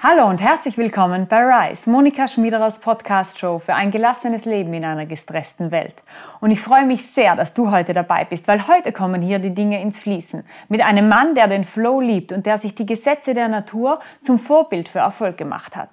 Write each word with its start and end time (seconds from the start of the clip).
Hallo 0.00 0.28
und 0.28 0.40
herzlich 0.40 0.78
willkommen 0.78 1.26
bei 1.26 1.42
Rise, 1.42 1.90
Monika 1.90 2.28
Schmiederers 2.28 2.78
Podcast-Show 2.78 3.58
für 3.58 3.74
ein 3.74 3.90
gelassenes 3.90 4.44
Leben 4.44 4.72
in 4.72 4.84
einer 4.84 5.06
gestressten 5.06 5.72
Welt. 5.72 6.04
Und 6.38 6.52
ich 6.52 6.60
freue 6.60 6.86
mich 6.86 7.04
sehr, 7.10 7.34
dass 7.34 7.52
du 7.52 7.72
heute 7.72 7.94
dabei 7.94 8.24
bist, 8.24 8.46
weil 8.46 8.68
heute 8.68 8.92
kommen 8.92 9.22
hier 9.22 9.40
die 9.40 9.56
Dinge 9.56 9.82
ins 9.82 9.98
Fließen. 9.98 10.44
Mit 10.68 10.82
einem 10.82 11.08
Mann, 11.08 11.34
der 11.34 11.48
den 11.48 11.64
Flow 11.64 12.00
liebt 12.00 12.30
und 12.30 12.46
der 12.46 12.58
sich 12.58 12.76
die 12.76 12.86
Gesetze 12.86 13.34
der 13.34 13.48
Natur 13.48 13.98
zum 14.22 14.38
Vorbild 14.38 14.88
für 14.88 15.00
Erfolg 15.00 15.36
gemacht 15.36 15.74
hat. 15.74 15.90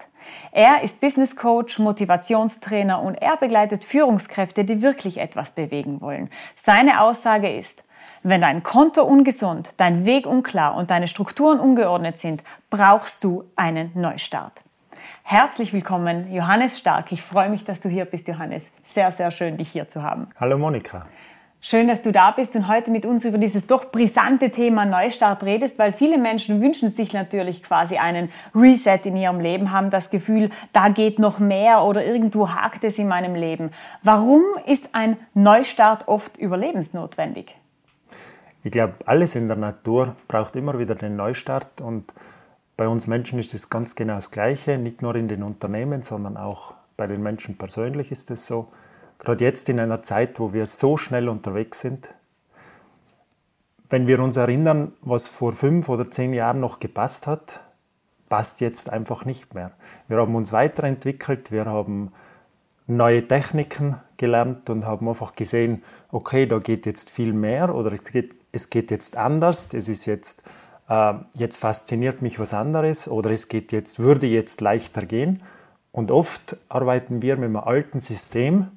Er 0.51 0.83
ist 0.83 1.01
Business 1.01 1.35
Coach, 1.35 1.79
Motivationstrainer 1.79 3.01
und 3.01 3.15
er 3.15 3.37
begleitet 3.37 3.83
Führungskräfte, 3.83 4.65
die 4.65 4.83
wirklich 4.83 5.17
etwas 5.17 5.49
bewegen 5.49 5.99
wollen. 5.99 6.29
Seine 6.55 7.01
Aussage 7.01 7.49
ist, 7.49 7.83
wenn 8.25 8.41
dein 8.41 8.63
Konto 8.63 9.03
ungesund, 9.03 9.69
dein 9.77 10.05
Weg 10.05 10.25
unklar 10.25 10.75
und 10.75 10.89
deine 10.89 11.07
Strukturen 11.07 11.59
ungeordnet 11.59 12.17
sind, 12.17 12.43
brauchst 12.71 13.23
du 13.23 13.43
einen 13.55 13.91
Neustart. 13.93 14.51
Herzlich 15.21 15.73
willkommen, 15.73 16.33
Johannes 16.33 16.79
Stark. 16.79 17.11
Ich 17.11 17.21
freue 17.21 17.49
mich, 17.49 17.65
dass 17.65 17.81
du 17.81 17.89
hier 17.89 18.05
bist, 18.05 18.27
Johannes. 18.27 18.71
Sehr, 18.81 19.11
sehr 19.11 19.29
schön, 19.29 19.57
dich 19.57 19.69
hier 19.69 19.87
zu 19.89 20.01
haben. 20.01 20.27
Hallo 20.39 20.57
Monika. 20.57 21.05
Schön, 21.61 21.87
dass 21.87 22.01
du 22.01 22.11
da 22.11 22.31
bist 22.31 22.55
und 22.55 22.67
heute 22.67 22.89
mit 22.89 23.05
uns 23.05 23.25
über 23.25 23.37
dieses 23.37 23.67
doch 23.67 23.91
brisante 23.91 24.49
Thema 24.49 24.85
Neustart 24.85 25.43
redest, 25.43 25.77
weil 25.77 25.91
viele 25.91 26.17
Menschen 26.17 26.61
wünschen 26.61 26.89
sich 26.89 27.13
natürlich 27.13 27.61
quasi 27.61 27.97
einen 27.97 28.31
Reset 28.55 29.01
in 29.03 29.17
ihrem 29.17 29.39
Leben, 29.39 29.71
haben 29.71 29.91
das 29.91 30.09
Gefühl, 30.09 30.49
da 30.73 30.89
geht 30.89 31.19
noch 31.19 31.37
mehr 31.37 31.83
oder 31.83 32.03
irgendwo 32.03 32.49
hakt 32.49 32.83
es 32.83 32.97
in 32.97 33.07
meinem 33.07 33.35
Leben. 33.35 33.69
Warum 34.01 34.41
ist 34.65 34.95
ein 34.95 35.17
Neustart 35.35 36.07
oft 36.07 36.37
überlebensnotwendig? 36.37 37.55
Ich 38.65 38.71
glaube, 38.71 38.95
alles 39.05 39.35
in 39.35 39.47
der 39.47 39.57
Natur 39.57 40.15
braucht 40.27 40.55
immer 40.55 40.79
wieder 40.79 40.95
den 40.95 41.15
Neustart 41.15 41.81
und 41.81 42.11
bei 42.75 42.87
uns 42.87 43.05
Menschen 43.05 43.37
ist 43.37 43.53
es 43.53 43.69
ganz 43.69 43.93
genau 43.93 44.15
das 44.15 44.31
Gleiche, 44.31 44.79
nicht 44.79 45.03
nur 45.03 45.13
in 45.13 45.27
den 45.27 45.43
Unternehmen, 45.43 46.01
sondern 46.01 46.35
auch 46.35 46.73
bei 46.97 47.05
den 47.05 47.21
Menschen 47.21 47.59
persönlich 47.59 48.11
ist 48.11 48.31
es 48.31 48.47
so. 48.47 48.69
Gerade 49.19 49.43
jetzt 49.43 49.69
in 49.69 49.79
einer 49.79 50.01
Zeit, 50.01 50.39
wo 50.39 50.51
wir 50.51 50.65
so 50.65 50.97
schnell 50.97 51.29
unterwegs 51.29 51.81
sind, 51.81 52.09
wenn 53.91 54.07
wir 54.07 54.19
uns 54.19 54.35
erinnern, 54.35 54.93
was 55.01 55.27
vor 55.27 55.53
fünf 55.53 55.87
oder 55.87 56.09
zehn 56.09 56.33
Jahren 56.33 56.59
noch 56.59 56.79
gepasst 56.79 57.27
hat, 57.27 57.59
passt 58.29 58.61
jetzt 58.61 58.89
einfach 58.89 59.25
nicht 59.25 59.53
mehr. 59.53 59.73
Wir 60.07 60.17
haben 60.17 60.33
uns 60.33 60.51
weiterentwickelt, 60.51 61.51
wir 61.51 61.65
haben 61.65 62.11
neue 62.87 63.27
Techniken 63.27 63.97
gelernt 64.17 64.71
und 64.71 64.85
haben 64.85 65.07
einfach 65.07 65.35
gesehen, 65.35 65.83
okay, 66.11 66.47
da 66.47 66.57
geht 66.57 66.87
jetzt 66.87 67.11
viel 67.11 67.31
mehr 67.31 67.75
oder 67.75 67.91
es 67.93 68.03
geht, 68.05 68.35
es 68.55 68.69
geht 68.69 68.89
jetzt 68.89 69.17
anders, 69.17 69.73
es 69.73 69.89
ist 69.89 70.05
jetzt, 70.05 70.43
äh, 70.89 71.13
jetzt 71.33 71.57
fasziniert 71.57 72.21
mich 72.21 72.39
was 72.39 72.53
anderes 72.53 73.07
oder 73.07 73.29
es 73.31 73.49
geht 73.49 73.71
jetzt, 73.71 73.99
würde 73.99 74.27
jetzt 74.27 74.61
leichter 74.61 75.05
gehen. 75.05 75.43
Und 75.91 76.11
oft 76.11 76.57
arbeiten 76.69 77.21
wir 77.21 77.35
mit 77.35 77.45
einem 77.45 77.57
alten 77.57 77.99
System 77.99 78.67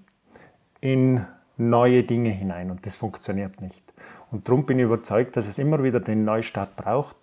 in 0.81 1.25
neue 1.56 2.03
Dinge 2.03 2.31
hinein 2.31 2.71
und 2.71 2.87
das 2.87 2.97
funktioniert 2.97 3.61
nicht. 3.61 3.83
Und 4.31 4.49
darum 4.49 4.67
bin 4.67 4.79
ich 4.79 4.84
überzeugt, 4.84 5.37
dass 5.37 5.47
es 5.47 5.59
immer 5.59 5.83
wieder 5.83 6.01
den 6.01 6.25
Neustart 6.25 6.77
braucht, 6.77 7.17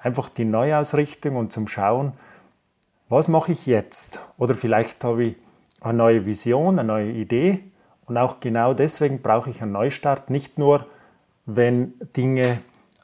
einfach 0.00 0.28
die 0.28 0.44
Neuausrichtung 0.44 1.36
und 1.36 1.52
zum 1.52 1.66
Schauen, 1.66 2.12
was 3.08 3.28
mache 3.28 3.52
ich 3.52 3.66
jetzt? 3.66 4.20
Oder 4.38 4.54
vielleicht 4.54 5.04
habe 5.04 5.24
ich 5.24 5.36
eine 5.80 5.98
neue 5.98 6.24
Vision, 6.24 6.78
eine 6.78 6.86
neue 6.86 7.10
Idee. 7.10 7.60
Und 8.06 8.16
auch 8.16 8.40
genau 8.40 8.72
deswegen 8.74 9.20
brauche 9.20 9.50
ich 9.50 9.60
einen 9.60 9.72
Neustart, 9.72 10.30
nicht 10.30 10.58
nur, 10.58 10.86
wenn 11.46 11.94
Dinge 12.16 12.58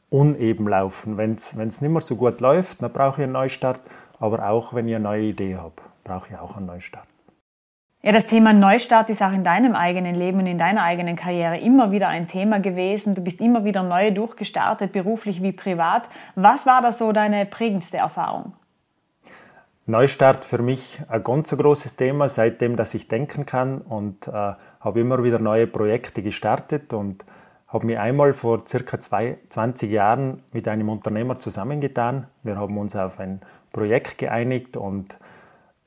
uneben 0.09 0.67
laufen. 0.67 1.17
Wenn 1.17 1.33
es 1.33 1.55
nicht 1.55 1.81
mehr 1.81 2.01
so 2.01 2.15
gut 2.15 2.41
läuft, 2.41 2.81
dann 2.81 2.91
brauche 2.91 3.21
ich 3.21 3.23
einen 3.23 3.33
Neustart, 3.33 3.81
aber 4.19 4.49
auch 4.49 4.73
wenn 4.73 4.87
ich 4.87 4.95
eine 4.95 5.03
neue 5.03 5.23
Idee 5.23 5.57
habe, 5.57 5.75
brauche 6.03 6.29
ich 6.29 6.37
auch 6.37 6.57
einen 6.57 6.65
Neustart. 6.65 7.05
Ja, 8.01 8.13
das 8.13 8.27
Thema 8.27 8.53
Neustart 8.53 9.09
ist 9.09 9.21
auch 9.21 9.33
in 9.33 9.43
deinem 9.43 9.75
eigenen 9.75 10.15
Leben 10.15 10.39
und 10.39 10.47
in 10.47 10.57
deiner 10.57 10.83
eigenen 10.83 11.17
Karriere 11.17 11.57
immer 11.57 11.91
wieder 11.91 12.07
ein 12.07 12.29
Thema 12.29 12.61
gewesen. 12.61 13.13
Du 13.13 13.21
bist 13.21 13.41
immer 13.41 13.65
wieder 13.65 13.83
neu 13.83 14.11
durchgestartet, 14.11 14.93
beruflich 14.93 15.43
wie 15.43 15.51
privat. 15.51 16.03
Was 16.35 16.65
war 16.65 16.81
da 16.81 16.93
so 16.93 17.11
deine 17.11 17.45
prägendste 17.45 17.97
Erfahrung? 17.97 18.53
Neustart 19.85 20.45
für 20.45 20.61
mich 20.61 21.01
ein 21.09 21.23
ganz 21.23 21.49
großes 21.49 21.97
Thema, 21.97 22.29
seitdem 22.29 22.77
dass 22.77 22.93
ich 22.93 23.09
denken 23.09 23.45
kann 23.45 23.81
und 23.81 24.27
äh, 24.27 24.31
habe 24.31 24.99
immer 24.99 25.21
wieder 25.21 25.39
neue 25.39 25.67
Projekte 25.67 26.23
gestartet 26.23 26.93
und 26.93 27.25
habe 27.69 27.85
mich 27.85 27.97
einmal 27.97 28.33
vor 28.33 28.65
circa 28.67 28.99
zwei, 28.99 29.37
20 29.49 29.89
Jahren 29.89 30.43
mit 30.51 30.67
einem 30.67 30.89
Unternehmer 30.89 31.39
zusammengetan. 31.39 32.27
Wir 32.43 32.57
haben 32.57 32.77
uns 32.77 32.95
auf 32.95 33.19
ein 33.19 33.41
Projekt 33.71 34.17
geeinigt 34.17 34.75
und 34.75 35.17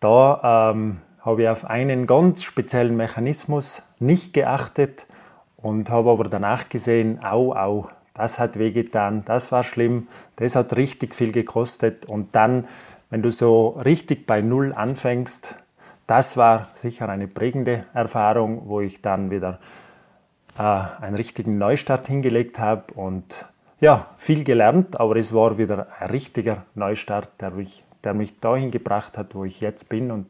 da 0.00 0.70
ähm, 0.72 0.98
habe 1.20 1.42
ich 1.42 1.48
auf 1.48 1.64
einen 1.64 2.06
ganz 2.06 2.42
speziellen 2.42 2.96
Mechanismus 2.96 3.82
nicht 3.98 4.32
geachtet 4.32 5.06
und 5.56 5.90
habe 5.90 6.10
aber 6.10 6.24
danach 6.24 6.68
gesehen, 6.68 7.20
au, 7.24 7.52
au, 7.52 7.88
das 8.14 8.38
hat 8.38 8.58
wehgetan, 8.58 9.24
das 9.24 9.52
war 9.52 9.64
schlimm, 9.64 10.08
das 10.36 10.56
hat 10.56 10.76
richtig 10.76 11.14
viel 11.14 11.32
gekostet 11.32 12.06
und 12.06 12.34
dann 12.34 12.64
wenn 13.12 13.20
du 13.20 13.30
so 13.30 13.78
richtig 13.84 14.26
bei 14.26 14.40
Null 14.40 14.72
anfängst, 14.72 15.54
das 16.06 16.38
war 16.38 16.68
sicher 16.72 17.10
eine 17.10 17.28
prägende 17.28 17.84
Erfahrung, 17.92 18.62
wo 18.70 18.80
ich 18.80 19.02
dann 19.02 19.30
wieder 19.30 19.58
äh, 20.58 20.62
einen 20.62 21.16
richtigen 21.16 21.58
Neustart 21.58 22.06
hingelegt 22.06 22.58
habe 22.58 22.94
und 22.94 23.46
ja, 23.80 24.06
viel 24.16 24.44
gelernt, 24.44 25.00
aber 25.00 25.16
es 25.16 25.34
war 25.34 25.58
wieder 25.58 25.88
ein 25.98 26.10
richtiger 26.10 26.64
Neustart, 26.74 27.28
der 27.40 27.50
mich, 27.50 27.84
der 28.04 28.14
mich 28.14 28.38
dahin 28.38 28.70
gebracht 28.70 29.18
hat, 29.18 29.34
wo 29.34 29.44
ich 29.44 29.60
jetzt 29.60 29.88
bin 29.88 30.10
und 30.10 30.26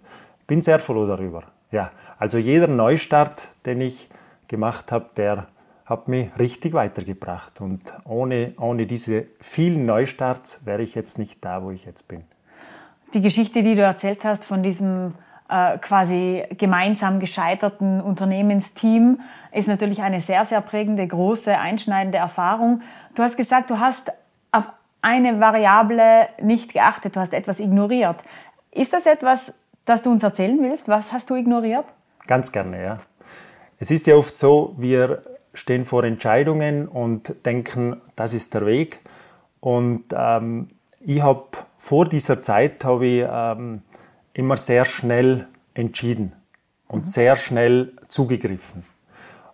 bin 0.46 0.62
sehr 0.62 0.78
froh 0.78 1.06
darüber. 1.06 1.44
Ja, 1.70 1.90
also 2.18 2.38
jeder 2.38 2.66
Neustart, 2.66 3.48
den 3.66 3.80
ich 3.80 4.08
gemacht 4.48 4.90
habe, 4.92 5.06
der 5.16 5.48
hat 5.84 6.08
mich 6.08 6.30
richtig 6.38 6.72
weitergebracht 6.72 7.60
und 7.60 7.80
ohne, 8.04 8.54
ohne 8.58 8.86
diese 8.86 9.26
vielen 9.40 9.84
Neustarts 9.84 10.64
wäre 10.64 10.82
ich 10.82 10.94
jetzt 10.94 11.18
nicht 11.18 11.44
da, 11.44 11.62
wo 11.62 11.70
ich 11.70 11.84
jetzt 11.84 12.08
bin. 12.08 12.24
Die 13.12 13.20
Geschichte, 13.20 13.62
die 13.62 13.74
du 13.74 13.82
erzählt 13.82 14.24
hast 14.24 14.44
von 14.44 14.62
diesem 14.62 15.14
äh, 15.52 15.76
quasi 15.78 16.44
gemeinsam 16.56 17.20
gescheiterten 17.20 18.00
Unternehmensteam, 18.00 19.20
ist 19.52 19.68
natürlich 19.68 20.00
eine 20.00 20.22
sehr, 20.22 20.46
sehr 20.46 20.62
prägende, 20.62 21.06
große, 21.06 21.58
einschneidende 21.58 22.16
Erfahrung. 22.16 22.80
Du 23.14 23.22
hast 23.22 23.36
gesagt, 23.36 23.68
du 23.68 23.78
hast 23.78 24.10
auf 24.50 24.68
eine 25.02 25.40
Variable 25.40 26.28
nicht 26.40 26.72
geachtet, 26.72 27.16
du 27.16 27.20
hast 27.20 27.34
etwas 27.34 27.60
ignoriert. 27.60 28.16
Ist 28.70 28.94
das 28.94 29.04
etwas, 29.04 29.52
das 29.84 30.02
du 30.02 30.10
uns 30.10 30.22
erzählen 30.22 30.58
willst? 30.62 30.88
Was 30.88 31.12
hast 31.12 31.28
du 31.28 31.34
ignoriert? 31.34 31.84
Ganz 32.26 32.50
gerne, 32.50 32.82
ja. 32.82 32.98
Es 33.78 33.90
ist 33.90 34.06
ja 34.06 34.14
oft 34.14 34.36
so, 34.36 34.74
wir 34.78 35.22
stehen 35.52 35.84
vor 35.84 36.04
Entscheidungen 36.04 36.88
und 36.88 37.44
denken, 37.44 38.00
das 38.16 38.32
ist 38.32 38.54
der 38.54 38.64
Weg. 38.64 39.00
Und 39.60 40.04
ähm, 40.16 40.68
ich 41.00 41.20
habe 41.20 41.44
vor 41.76 42.08
dieser 42.08 42.42
Zeit 42.42 42.84
habe 42.84 43.06
ich 43.06 43.26
ähm, 43.30 43.82
immer 44.34 44.56
sehr 44.56 44.84
schnell 44.84 45.46
entschieden 45.74 46.32
und 46.88 47.00
mhm. 47.00 47.04
sehr 47.04 47.36
schnell 47.36 47.92
zugegriffen. 48.08 48.84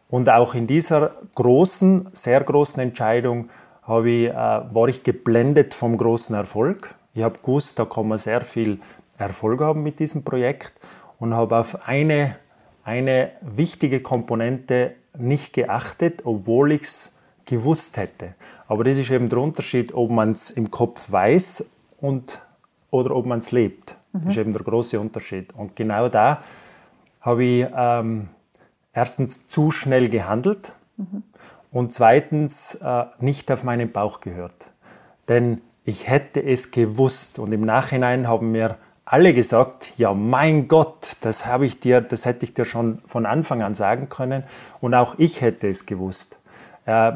Und 0.09 0.31
auch 0.31 0.55
in 0.55 0.67
dieser 0.67 1.13
großen, 1.35 2.09
sehr 2.13 2.41
großen 2.41 2.81
Entscheidung 2.81 3.51
ich, 4.05 4.29
äh, 4.29 4.35
war 4.35 4.89
ich 4.89 5.03
geblendet 5.03 5.75
vom 5.75 5.97
großen 5.97 6.35
Erfolg. 6.35 6.95
Ich 7.15 7.23
habe 7.23 7.39
gewusst, 7.39 7.79
da 7.79 7.85
kann 7.85 8.09
man 8.09 8.19
sehr 8.19 8.43
viel 8.43 8.81
Erfolg 9.19 9.61
haben 9.61 9.83
mit 9.83 9.99
diesem 9.99 10.25
Projekt 10.25 10.73
und 11.19 11.35
habe 11.35 11.57
auf 11.57 11.87
eine, 11.89 12.37
eine 12.85 13.33
wichtige 13.41 14.01
Komponente 14.01 14.95
nicht 15.17 15.53
geachtet, 15.53 16.23
obwohl 16.25 16.73
ich 16.73 16.83
es 16.83 17.13
gewusst 17.45 17.97
hätte. 17.97 18.35
Aber 18.67 18.85
das 18.85 18.99
ist 18.99 19.11
eben 19.11 19.29
der 19.29 19.39
Unterschied, 19.39 19.95
ob 19.95 20.11
man 20.11 20.33
es 20.33 20.51
im 20.51 20.71
Kopf 20.71 21.11
weiß 21.11 21.71
und, 22.01 22.41
oder 22.91 23.17
ob 23.17 23.27
man 23.27 23.41
es 23.41 23.51
lebt. 23.51 23.98
Mhm. 24.13 24.21
Das 24.23 24.33
ist 24.33 24.39
eben 24.39 24.53
der 24.53 24.63
große 24.63 24.99
Unterschied. 25.01 25.55
Und 25.55 25.77
genau 25.77 26.09
da 26.09 26.43
habe 27.21 27.45
ich 27.45 27.67
ähm, 27.75 28.29
erstens 28.93 29.47
zu 29.47 29.71
schnell 29.71 30.09
gehandelt 30.09 30.73
mhm. 30.97 31.23
und 31.71 31.93
zweitens 31.93 32.75
äh, 32.77 33.05
nicht 33.21 33.51
auf 33.51 33.65
meinen 33.65 33.93
Bauch 33.93 34.21
gehört. 34.21 34.69
Denn 35.29 35.61
ich 35.85 36.09
hätte 36.09 36.43
es 36.43 36.71
gewusst 36.71 37.39
und 37.39 37.53
im 37.53 37.63
Nachhinein 37.63 38.29
haben 38.29 38.53
mir 38.53 38.77
alle 39.05 39.33
gesagt, 39.33 39.93
ja 39.97 40.13
mein 40.13 40.69
Gott, 40.69 41.17
das 41.23 41.47
habe 41.47 41.65
ich 41.65 41.81
dir, 41.81 42.01
das 42.01 42.27
hätte 42.27 42.45
ich 42.45 42.55
dir 42.55 42.65
schon 42.65 43.01
von 43.07 43.25
Anfang 43.25 43.63
an 43.63 43.75
sagen 43.75 44.09
können 44.09 44.45
und 44.81 44.95
auch 44.95 45.15
ich 45.19 45.41
hätte 45.41 45.69
es 45.69 45.87
gewusst. 45.87 46.39
Äh, 46.85 47.13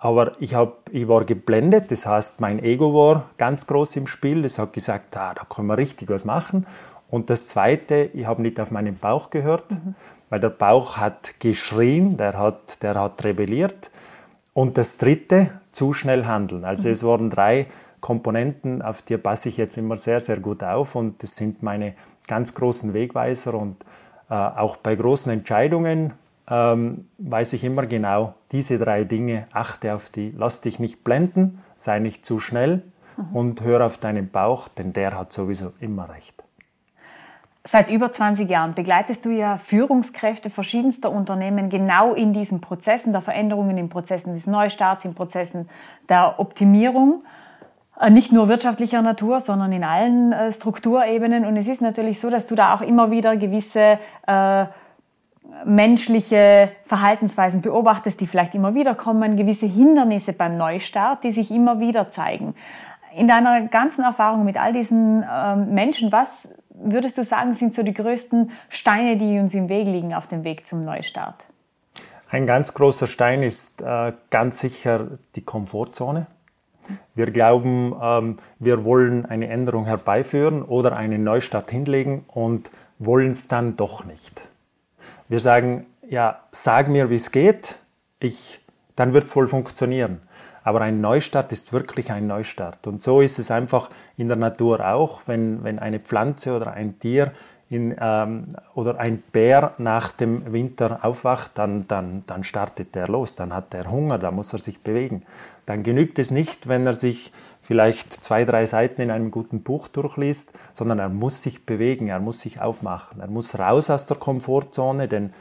aber 0.00 0.32
ich, 0.40 0.54
hab, 0.54 0.90
ich 0.90 1.06
war 1.06 1.24
geblendet, 1.24 1.90
das 1.90 2.06
heißt, 2.06 2.40
mein 2.40 2.58
Ego 2.58 2.94
war 2.94 3.30
ganz 3.36 3.66
groß 3.66 3.96
im 3.96 4.06
Spiel. 4.06 4.42
Das 4.42 4.58
hat 4.58 4.72
gesagt, 4.72 5.16
ah, 5.16 5.34
da 5.34 5.44
können 5.44 5.68
wir 5.68 5.76
richtig 5.76 6.08
was 6.08 6.24
machen. 6.24 6.66
Und 7.10 7.28
das 7.28 7.46
Zweite, 7.46 8.10
ich 8.14 8.24
habe 8.24 8.40
nicht 8.40 8.58
auf 8.58 8.70
meinen 8.70 8.96
Bauch 8.96 9.30
gehört, 9.30 9.70
mhm. 9.70 9.94
weil 10.30 10.40
der 10.40 10.48
Bauch 10.48 10.96
hat 10.96 11.38
geschrien, 11.38 12.16
der 12.16 12.38
hat, 12.38 12.82
der 12.82 12.94
hat 12.94 13.22
rebelliert. 13.24 13.90
Und 14.54 14.78
das 14.78 14.98
Dritte, 14.98 15.52
zu 15.70 15.92
schnell 15.92 16.26
handeln. 16.26 16.64
Also 16.64 16.88
mhm. 16.88 16.92
es 16.92 17.04
waren 17.04 17.30
drei, 17.30 17.66
Komponenten, 18.00 18.82
auf 18.82 19.02
die 19.02 19.16
passe 19.18 19.50
ich 19.50 19.56
jetzt 19.56 19.76
immer 19.76 19.96
sehr, 19.96 20.20
sehr 20.20 20.40
gut 20.40 20.62
auf 20.62 20.94
und 20.94 21.22
das 21.22 21.36
sind 21.36 21.62
meine 21.62 21.94
ganz 22.26 22.54
großen 22.54 22.94
Wegweiser 22.94 23.54
und 23.54 23.76
äh, 24.30 24.34
auch 24.34 24.76
bei 24.78 24.94
großen 24.94 25.30
Entscheidungen 25.30 26.14
ähm, 26.50 27.06
weiß 27.18 27.52
ich 27.52 27.64
immer 27.64 27.86
genau, 27.86 28.34
diese 28.52 28.78
drei 28.78 29.04
Dinge, 29.04 29.46
achte 29.52 29.94
auf 29.94 30.10
die, 30.10 30.34
lass 30.36 30.60
dich 30.60 30.78
nicht 30.78 31.04
blenden, 31.04 31.62
sei 31.74 32.00
nicht 32.00 32.26
zu 32.26 32.40
schnell 32.40 32.82
mhm. 33.16 33.36
und 33.36 33.60
hör 33.62 33.86
auf 33.86 33.98
deinen 33.98 34.30
Bauch, 34.30 34.68
denn 34.68 34.92
der 34.92 35.16
hat 35.16 35.32
sowieso 35.32 35.72
immer 35.78 36.10
recht. 36.10 36.42
Seit 37.62 37.90
über 37.90 38.10
20 38.10 38.48
Jahren 38.48 38.74
begleitest 38.74 39.24
du 39.26 39.30
ja 39.30 39.58
Führungskräfte 39.58 40.48
verschiedenster 40.48 41.12
Unternehmen 41.12 41.68
genau 41.68 42.14
in 42.14 42.32
diesen 42.32 42.62
Prozessen 42.62 43.12
der 43.12 43.20
Veränderungen, 43.20 43.76
in 43.76 43.90
Prozessen 43.90 44.34
des 44.34 44.46
Neustarts, 44.46 45.04
in 45.04 45.14
Prozessen 45.14 45.68
der 46.08 46.40
Optimierung. 46.40 47.22
Äh, 48.00 48.10
nicht 48.10 48.32
nur 48.32 48.48
wirtschaftlicher 48.48 49.02
Natur, 49.02 49.40
sondern 49.40 49.72
in 49.72 49.84
allen 49.84 50.32
äh, 50.32 50.50
Strukturebenen. 50.50 51.44
Und 51.44 51.58
es 51.58 51.68
ist 51.68 51.82
natürlich 51.82 52.18
so, 52.18 52.30
dass 52.30 52.46
du 52.46 52.54
da 52.54 52.74
auch 52.74 52.80
immer 52.80 53.10
wieder 53.10 53.36
gewisse 53.36 53.98
äh, 54.26 54.64
menschliche 55.64 56.70
Verhaltensweisen 56.84 57.62
beobachtest, 57.62 58.20
die 58.20 58.26
vielleicht 58.26 58.54
immer 58.54 58.74
wieder 58.74 58.94
kommen, 58.94 59.36
gewisse 59.36 59.66
Hindernisse 59.66 60.32
beim 60.32 60.54
Neustart, 60.54 61.24
die 61.24 61.30
sich 61.30 61.50
immer 61.50 61.80
wieder 61.80 62.08
zeigen. 62.08 62.54
In 63.14 63.28
deiner 63.28 63.62
ganzen 63.62 64.04
Erfahrung 64.04 64.44
mit 64.44 64.56
all 64.56 64.72
diesen 64.72 65.22
äh, 65.22 65.56
Menschen, 65.56 66.12
was 66.12 66.48
würdest 66.70 67.18
du 67.18 67.24
sagen, 67.24 67.54
sind 67.54 67.74
so 67.74 67.82
die 67.82 67.94
größten 67.94 68.50
Steine, 68.68 69.16
die 69.16 69.38
uns 69.38 69.54
im 69.54 69.68
Weg 69.68 69.86
liegen 69.86 70.14
auf 70.14 70.26
dem 70.26 70.44
Weg 70.44 70.66
zum 70.66 70.84
Neustart? 70.84 71.36
Ein 72.30 72.46
ganz 72.46 72.74
großer 72.74 73.08
Stein 73.08 73.42
ist 73.42 73.82
äh, 73.82 74.12
ganz 74.30 74.60
sicher 74.60 75.18
die 75.34 75.42
Komfortzone. 75.42 76.26
Wir 77.14 77.26
glauben, 77.26 77.94
ähm, 78.00 78.36
wir 78.58 78.84
wollen 78.84 79.26
eine 79.26 79.48
Änderung 79.48 79.86
herbeiführen 79.86 80.62
oder 80.62 80.96
einen 80.96 81.24
Neustart 81.24 81.70
hinlegen 81.70 82.24
und 82.28 82.70
wollen 82.98 83.32
es 83.32 83.48
dann 83.48 83.76
doch 83.76 84.04
nicht. 84.04 84.42
Wir 85.30 85.38
sagen, 85.38 85.86
ja, 86.08 86.40
sag 86.50 86.88
mir, 86.88 87.08
wie 87.08 87.14
es 87.14 87.30
geht, 87.30 87.76
ich, 88.18 88.58
dann 88.96 89.12
wird 89.14 89.26
es 89.26 89.36
wohl 89.36 89.46
funktionieren. 89.46 90.22
Aber 90.64 90.80
ein 90.80 91.00
Neustart 91.00 91.52
ist 91.52 91.72
wirklich 91.72 92.10
ein 92.10 92.26
Neustart. 92.26 92.88
Und 92.88 93.00
so 93.00 93.20
ist 93.20 93.38
es 93.38 93.52
einfach 93.52 93.90
in 94.16 94.26
der 94.26 94.36
Natur 94.36 94.84
auch, 94.84 95.20
wenn, 95.26 95.62
wenn 95.62 95.78
eine 95.78 96.00
Pflanze 96.00 96.56
oder 96.56 96.72
ein 96.72 96.98
Tier 96.98 97.30
in, 97.68 97.94
ähm, 98.00 98.48
oder 98.74 98.98
ein 98.98 99.22
Bär 99.30 99.74
nach 99.78 100.10
dem 100.10 100.52
Winter 100.52 101.04
aufwacht, 101.04 101.52
dann, 101.54 101.86
dann, 101.86 102.24
dann 102.26 102.42
startet 102.42 102.96
er 102.96 103.06
los, 103.06 103.36
dann 103.36 103.54
hat 103.54 103.72
er 103.72 103.88
Hunger, 103.88 104.18
dann 104.18 104.34
muss 104.34 104.52
er 104.52 104.58
sich 104.58 104.82
bewegen. 104.82 105.22
Dann 105.64 105.84
genügt 105.84 106.18
es 106.18 106.32
nicht, 106.32 106.66
wenn 106.66 106.84
er 106.84 106.94
sich 106.94 107.32
vielleicht 107.62 108.12
zwei, 108.24 108.44
drei 108.44 108.66
Seiten 108.66 109.02
in 109.02 109.10
einem 109.10 109.30
guten 109.30 109.62
Buch 109.62 109.88
durchliest, 109.88 110.52
sondern 110.72 110.98
er 110.98 111.08
muss 111.08 111.42
sich 111.42 111.66
bewegen, 111.66 112.08
er 112.08 112.20
muss 112.20 112.40
sich 112.40 112.60
aufmachen, 112.60 113.20
er 113.20 113.28
muss 113.28 113.58
raus 113.58 113.90
aus 113.90 114.06
der 114.06 114.16
Komfortzone, 114.16 115.08
denn 115.08 115.32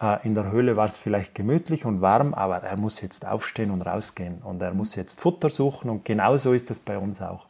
äh, 0.00 0.18
in 0.24 0.34
der 0.34 0.50
Höhle 0.50 0.76
war 0.76 0.86
es 0.86 0.98
vielleicht 0.98 1.34
gemütlich 1.34 1.84
und 1.84 2.00
warm, 2.00 2.34
aber 2.34 2.56
er 2.58 2.76
muss 2.76 3.00
jetzt 3.00 3.26
aufstehen 3.26 3.70
und 3.70 3.82
rausgehen 3.82 4.38
und 4.42 4.60
er 4.60 4.74
muss 4.74 4.96
jetzt 4.96 5.20
Futter 5.20 5.48
suchen 5.48 5.90
und 5.90 6.04
genauso 6.04 6.52
ist 6.52 6.70
es 6.70 6.80
bei 6.80 6.98
uns 6.98 7.22
auch. 7.22 7.46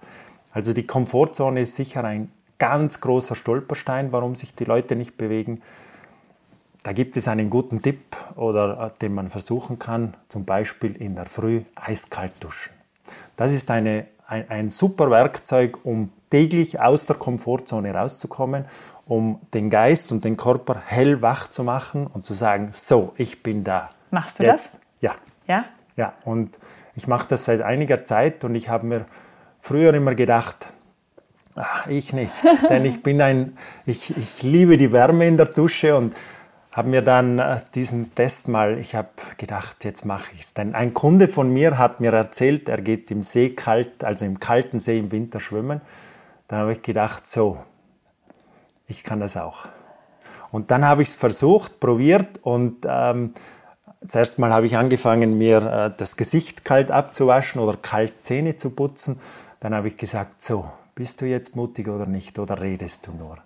Also 0.52 0.74
die 0.74 0.86
Komfortzone 0.86 1.62
ist 1.62 1.76
sicher 1.76 2.04
ein 2.04 2.30
ganz 2.58 3.00
großer 3.00 3.34
Stolperstein, 3.34 4.12
warum 4.12 4.34
sich 4.34 4.54
die 4.54 4.64
Leute 4.64 4.94
nicht 4.94 5.16
bewegen. 5.16 5.62
Da 6.82 6.92
gibt 6.92 7.16
es 7.16 7.28
einen 7.28 7.48
guten 7.48 7.80
Tipp 7.80 8.16
oder 8.36 8.86
äh, 8.86 8.98
den 9.00 9.14
man 9.14 9.30
versuchen 9.30 9.78
kann, 9.78 10.14
zum 10.28 10.44
Beispiel 10.44 10.94
in 10.94 11.14
der 11.14 11.26
Früh 11.26 11.62
eiskalt 11.74 12.32
duschen. 12.40 12.81
Das 13.36 13.52
ist 13.52 13.70
eine, 13.70 14.06
ein, 14.26 14.48
ein 14.50 14.70
super 14.70 15.10
Werkzeug, 15.10 15.78
um 15.84 16.10
täglich 16.30 16.80
aus 16.80 17.06
der 17.06 17.16
Komfortzone 17.16 17.94
rauszukommen, 17.94 18.64
um 19.06 19.40
den 19.52 19.70
Geist 19.70 20.12
und 20.12 20.24
den 20.24 20.36
Körper 20.36 20.82
hellwach 20.86 21.50
zu 21.50 21.64
machen 21.64 22.06
und 22.06 22.24
zu 22.24 22.34
sagen, 22.34 22.68
so, 22.72 23.12
ich 23.16 23.42
bin 23.42 23.64
da. 23.64 23.90
Machst 24.10 24.38
du 24.38 24.44
Jetzt. 24.44 24.74
das? 24.74 24.80
Ja. 25.00 25.14
Ja? 25.46 25.64
Ja, 25.96 26.14
und 26.24 26.58
ich 26.94 27.06
mache 27.06 27.28
das 27.28 27.44
seit 27.44 27.60
einiger 27.62 28.04
Zeit 28.04 28.44
und 28.44 28.54
ich 28.54 28.68
habe 28.68 28.86
mir 28.86 29.06
früher 29.60 29.92
immer 29.94 30.14
gedacht, 30.14 30.72
Ach, 31.54 31.86
ich 31.86 32.14
nicht, 32.14 32.32
denn 32.70 32.86
ich 32.86 33.02
bin 33.02 33.20
ein, 33.20 33.58
ich, 33.84 34.16
ich 34.16 34.42
liebe 34.42 34.78
die 34.78 34.90
Wärme 34.90 35.26
in 35.26 35.36
der 35.36 35.46
Dusche 35.46 35.94
und 35.96 36.14
habe 36.72 36.88
mir 36.88 37.02
dann 37.02 37.38
äh, 37.38 37.60
diesen 37.74 38.14
Test 38.14 38.48
mal, 38.48 38.78
ich 38.78 38.94
habe 38.94 39.10
gedacht, 39.36 39.84
jetzt 39.84 40.06
mache 40.06 40.32
ich 40.34 40.40
es. 40.40 40.54
Denn 40.54 40.74
ein 40.74 40.94
Kunde 40.94 41.28
von 41.28 41.52
mir 41.52 41.76
hat 41.78 42.00
mir 42.00 42.12
erzählt, 42.12 42.68
er 42.68 42.80
geht 42.80 43.10
im 43.10 43.22
See 43.22 43.50
kalt, 43.50 44.02
also 44.02 44.24
im 44.24 44.40
kalten 44.40 44.78
See 44.78 44.98
im 44.98 45.12
Winter 45.12 45.38
schwimmen. 45.38 45.82
Dann 46.48 46.60
habe 46.60 46.72
ich 46.72 46.82
gedacht, 46.82 47.26
so, 47.26 47.58
ich 48.86 49.04
kann 49.04 49.20
das 49.20 49.36
auch. 49.36 49.66
Und 50.50 50.70
dann 50.70 50.84
habe 50.84 51.02
ich 51.02 51.08
es 51.08 51.14
versucht, 51.14 51.78
probiert 51.78 52.40
und 52.42 52.86
ähm, 52.86 53.34
zuerst 54.08 54.38
mal 54.38 54.52
habe 54.52 54.66
ich 54.66 54.76
angefangen, 54.76 55.38
mir 55.38 55.62
äh, 55.62 55.90
das 55.96 56.16
Gesicht 56.16 56.64
kalt 56.64 56.90
abzuwaschen 56.90 57.60
oder 57.60 57.76
kalt 57.76 58.18
Zähne 58.20 58.56
zu 58.56 58.70
putzen. 58.70 59.20
Dann 59.60 59.74
habe 59.74 59.88
ich 59.88 59.96
gesagt, 59.96 60.42
so, 60.42 60.70
bist 60.94 61.20
du 61.20 61.26
jetzt 61.26 61.54
mutig 61.54 61.88
oder 61.88 62.06
nicht 62.06 62.38
oder 62.38 62.60
redest 62.60 63.06
du 63.06 63.12
nur? 63.12 63.38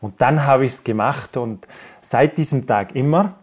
Und 0.00 0.20
dann 0.20 0.46
habe 0.46 0.64
ich 0.64 0.72
es 0.72 0.84
gemacht 0.84 1.36
und 1.36 1.66
seit 2.00 2.36
diesem 2.36 2.66
Tag 2.66 2.94
immer. 2.94 3.34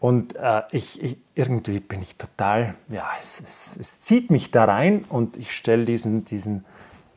Und 0.00 0.36
äh, 0.36 0.62
ich, 0.70 1.02
ich, 1.02 1.16
irgendwie 1.34 1.80
bin 1.80 2.02
ich 2.02 2.16
total, 2.16 2.74
ja, 2.88 3.08
es, 3.20 3.40
es, 3.40 3.76
es, 3.80 4.00
zieht 4.00 4.30
mich 4.30 4.50
da 4.50 4.64
rein 4.64 5.04
und 5.08 5.36
ich 5.36 5.52
stelle 5.52 5.84
diesen, 5.84 6.24
diesen, 6.24 6.64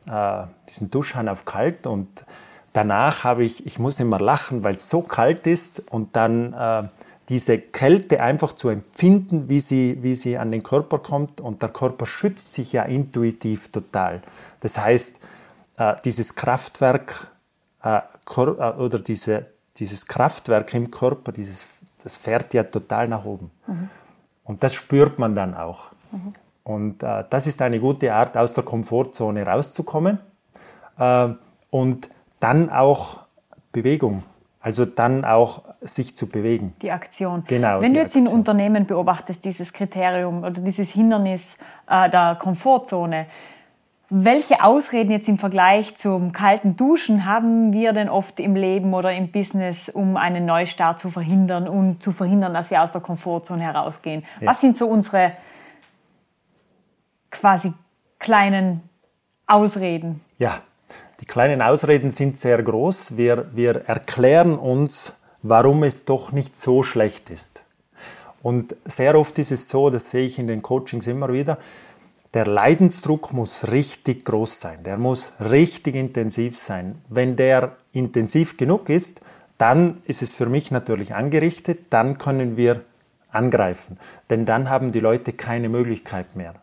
äh, 0.06 0.44
diesen 0.68 0.90
Duschhahn 0.90 1.28
auf 1.28 1.44
kalt 1.44 1.86
und 1.86 2.08
danach 2.72 3.22
habe 3.22 3.44
ich, 3.44 3.66
ich 3.66 3.78
muss 3.78 4.00
immer 4.00 4.18
lachen, 4.18 4.64
weil 4.64 4.76
es 4.76 4.88
so 4.88 5.02
kalt 5.02 5.46
ist 5.46 5.80
und 5.92 6.16
dann 6.16 6.54
äh, 6.54 6.88
diese 7.28 7.58
Kälte 7.58 8.20
einfach 8.20 8.54
zu 8.54 8.68
empfinden, 8.68 9.48
wie 9.48 9.60
sie, 9.60 9.98
wie 10.02 10.16
sie 10.16 10.36
an 10.36 10.50
den 10.50 10.64
Körper 10.64 10.98
kommt 10.98 11.40
und 11.40 11.62
der 11.62 11.68
Körper 11.68 12.04
schützt 12.04 12.52
sich 12.52 12.72
ja 12.72 12.82
intuitiv 12.82 13.70
total. 13.70 14.22
Das 14.58 14.76
heißt, 14.76 15.20
äh, 15.76 15.94
dieses 16.04 16.34
Kraftwerk 16.34 17.28
äh, 18.36 18.40
äh, 18.40 18.74
oder 18.76 18.98
diese, 18.98 19.46
dieses 19.76 20.06
Kraftwerk 20.06 20.72
im 20.74 20.90
Körper, 20.90 21.32
dieses, 21.32 21.68
das 22.02 22.16
fährt 22.16 22.54
ja 22.54 22.64
total 22.64 23.08
nach 23.08 23.24
oben. 23.24 23.50
Mhm. 23.66 23.88
Und 24.44 24.62
das 24.62 24.74
spürt 24.74 25.18
man 25.18 25.34
dann 25.34 25.54
auch. 25.54 25.88
Mhm. 26.10 26.34
Und 26.64 27.02
äh, 27.02 27.24
das 27.28 27.46
ist 27.46 27.60
eine 27.62 27.80
gute 27.80 28.12
Art, 28.14 28.36
aus 28.36 28.54
der 28.54 28.64
Komfortzone 28.64 29.44
rauszukommen 29.44 30.18
äh, 30.98 31.28
und 31.70 32.08
dann 32.40 32.70
auch 32.70 33.20
Bewegung, 33.72 34.22
also 34.60 34.84
dann 34.84 35.24
auch 35.24 35.62
sich 35.80 36.16
zu 36.16 36.28
bewegen. 36.28 36.74
Die 36.82 36.90
Aktion. 36.90 37.44
Genau. 37.46 37.80
Wenn 37.80 37.94
du 37.94 38.00
jetzt 38.00 38.16
Aktion. 38.16 38.26
in 38.26 38.32
Unternehmen 38.32 38.86
beobachtest, 38.86 39.44
dieses 39.44 39.72
Kriterium 39.72 40.44
oder 40.44 40.60
dieses 40.60 40.90
Hindernis 40.90 41.58
äh, 41.88 42.08
der 42.10 42.36
Komfortzone, 42.40 43.26
welche 44.14 44.62
Ausreden 44.62 45.10
jetzt 45.10 45.26
im 45.30 45.38
Vergleich 45.38 45.96
zum 45.96 46.32
kalten 46.32 46.76
Duschen 46.76 47.24
haben 47.24 47.72
wir 47.72 47.94
denn 47.94 48.10
oft 48.10 48.40
im 48.40 48.54
Leben 48.54 48.92
oder 48.92 49.14
im 49.14 49.32
Business, 49.32 49.88
um 49.88 50.18
einen 50.18 50.44
Neustart 50.44 51.00
zu 51.00 51.08
verhindern 51.08 51.66
und 51.66 52.02
zu 52.02 52.12
verhindern, 52.12 52.52
dass 52.52 52.70
wir 52.70 52.82
aus 52.82 52.90
der 52.92 53.00
Komfortzone 53.00 53.62
herausgehen? 53.62 54.22
Ja. 54.38 54.48
Was 54.48 54.60
sind 54.60 54.76
so 54.76 54.86
unsere 54.86 55.32
quasi 57.30 57.72
kleinen 58.18 58.82
Ausreden? 59.46 60.20
Ja, 60.36 60.60
die 61.22 61.24
kleinen 61.24 61.62
Ausreden 61.62 62.10
sind 62.10 62.36
sehr 62.36 62.62
groß. 62.62 63.16
Wir, 63.16 63.46
wir 63.56 63.88
erklären 63.88 64.58
uns, 64.58 65.18
warum 65.40 65.84
es 65.84 66.04
doch 66.04 66.32
nicht 66.32 66.58
so 66.58 66.82
schlecht 66.82 67.30
ist. 67.30 67.62
Und 68.42 68.76
sehr 68.84 69.18
oft 69.18 69.38
ist 69.38 69.52
es 69.52 69.70
so, 69.70 69.88
das 69.88 70.10
sehe 70.10 70.26
ich 70.26 70.38
in 70.38 70.48
den 70.48 70.60
Coachings 70.60 71.06
immer 71.06 71.32
wieder, 71.32 71.56
der 72.34 72.46
Leidensdruck 72.46 73.32
muss 73.32 73.68
richtig 73.70 74.24
groß 74.24 74.60
sein, 74.60 74.84
der 74.84 74.96
muss 74.96 75.32
richtig 75.38 75.94
intensiv 75.94 76.56
sein. 76.56 77.02
Wenn 77.08 77.36
der 77.36 77.76
intensiv 77.92 78.56
genug 78.56 78.88
ist, 78.88 79.20
dann 79.58 80.02
ist 80.06 80.22
es 80.22 80.34
für 80.34 80.46
mich 80.46 80.70
natürlich 80.70 81.14
angerichtet, 81.14 81.86
dann 81.90 82.18
können 82.18 82.56
wir 82.56 82.82
angreifen, 83.30 83.98
denn 84.30 84.46
dann 84.46 84.70
haben 84.70 84.92
die 84.92 85.00
Leute 85.00 85.32
keine 85.32 85.68
Möglichkeit 85.68 86.36
mehr. 86.36 86.54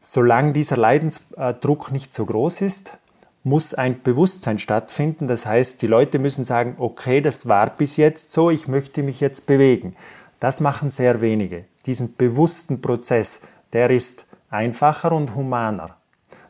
Solange 0.00 0.54
dieser 0.54 0.78
Leidensdruck 0.78 1.92
nicht 1.92 2.14
so 2.14 2.24
groß 2.24 2.62
ist, 2.62 2.96
muss 3.42 3.74
ein 3.74 4.02
Bewusstsein 4.02 4.58
stattfinden. 4.58 5.26
Das 5.26 5.46
heißt, 5.46 5.80
die 5.82 5.86
Leute 5.86 6.18
müssen 6.18 6.44
sagen, 6.44 6.76
okay, 6.78 7.20
das 7.20 7.48
war 7.48 7.70
bis 7.70 7.96
jetzt 7.96 8.32
so, 8.32 8.50
ich 8.50 8.68
möchte 8.68 9.02
mich 9.02 9.20
jetzt 9.20 9.46
bewegen. 9.46 9.94
Das 10.40 10.60
machen 10.60 10.90
sehr 10.90 11.20
wenige. 11.20 11.64
Diesen 11.86 12.16
bewussten 12.16 12.80
Prozess, 12.80 13.42
der 13.72 13.90
ist 13.90 14.26
einfacher 14.50 15.12
und 15.12 15.34
humaner. 15.34 15.96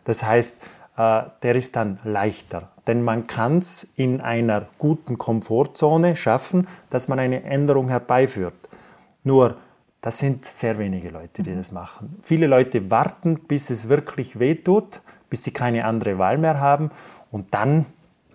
Das 0.05 0.25
heißt, 0.25 0.63
äh, 0.97 1.23
der 1.43 1.55
ist 1.55 1.77
dann 1.77 1.99
leichter, 2.05 2.71
denn 2.87 3.03
man 3.03 3.27
kann 3.27 3.59
es 3.59 3.85
in 3.97 4.21
einer 4.21 4.67
guten 4.79 5.19
Komfortzone 5.19 6.17
schaffen, 6.17 6.67
dass 6.91 7.09
man 7.09 7.19
eine 7.19 7.45
Änderung 7.45 7.89
herbeiführt. 7.89 8.69
Nur, 9.23 9.57
das 10.01 10.19
sind 10.19 10.47
sehr 10.47 10.79
wenige 10.79 11.11
Leute, 11.11 11.43
die 11.43 11.55
das 11.55 11.73
machen. 11.73 12.19
Viele 12.23 12.47
Leute 12.47 12.91
warten, 12.91 13.39
bis 13.39 13.69
es 13.71 13.89
wirklich 13.89 14.39
wehtut, 14.39 15.03
bis 15.29 15.45
sie 15.45 15.53
keine 15.53 15.85
andere 15.85 16.19
Wahl 16.19 16.39
mehr 16.39 16.59
haben. 16.59 16.91
Und 17.31 17.53
dann 17.55 17.85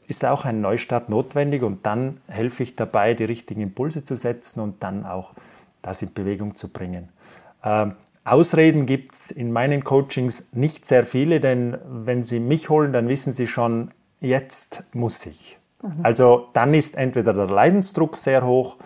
ist 0.07 0.23
auch 0.25 0.45
ein 0.45 0.61
Neustart 0.61 1.09
notwendig 1.09 1.63
und 1.63 1.85
dann 1.85 2.21
helfe 2.27 2.63
ich 2.63 2.75
dabei, 2.75 3.15
die 3.15 3.23
richtigen 3.23 3.61
Impulse 3.61 4.03
zu 4.03 4.15
setzen 4.15 4.59
und 4.59 4.83
dann 4.83 5.05
auch 5.05 5.33
das 5.81 6.03
in 6.03 6.13
Bewegung 6.13 6.55
zu 6.55 6.69
bringen. 6.69 7.09
Ausreden 8.25 8.87
gibt 8.87 9.13
es 9.13 9.31
in 9.31 9.51
meinen 9.51 9.83
Coachings 9.83 10.49
nicht 10.51 10.85
sehr 10.85 11.05
viele, 11.05 11.39
denn 11.39 11.77
wenn 11.85 12.23
Sie 12.23 12.39
mich 12.39 12.69
holen, 12.69 12.91
dann 12.91 13.07
wissen 13.07 13.33
Sie 13.33 13.47
schon, 13.47 13.91
jetzt 14.19 14.83
muss 14.93 15.25
ich. 15.27 15.59
Mhm. 15.81 15.99
Also 16.03 16.49
dann 16.53 16.73
ist 16.73 16.97
entweder 16.97 17.33
der 17.33 17.47
Leidensdruck 17.47 18.17
sehr 18.17 18.45
hoch, 18.45 18.77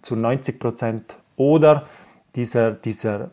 zu 0.00 0.16
90 0.16 0.58
Prozent, 0.58 1.16
oder 1.36 1.86
dieser, 2.34 2.72
dieser, 2.72 3.30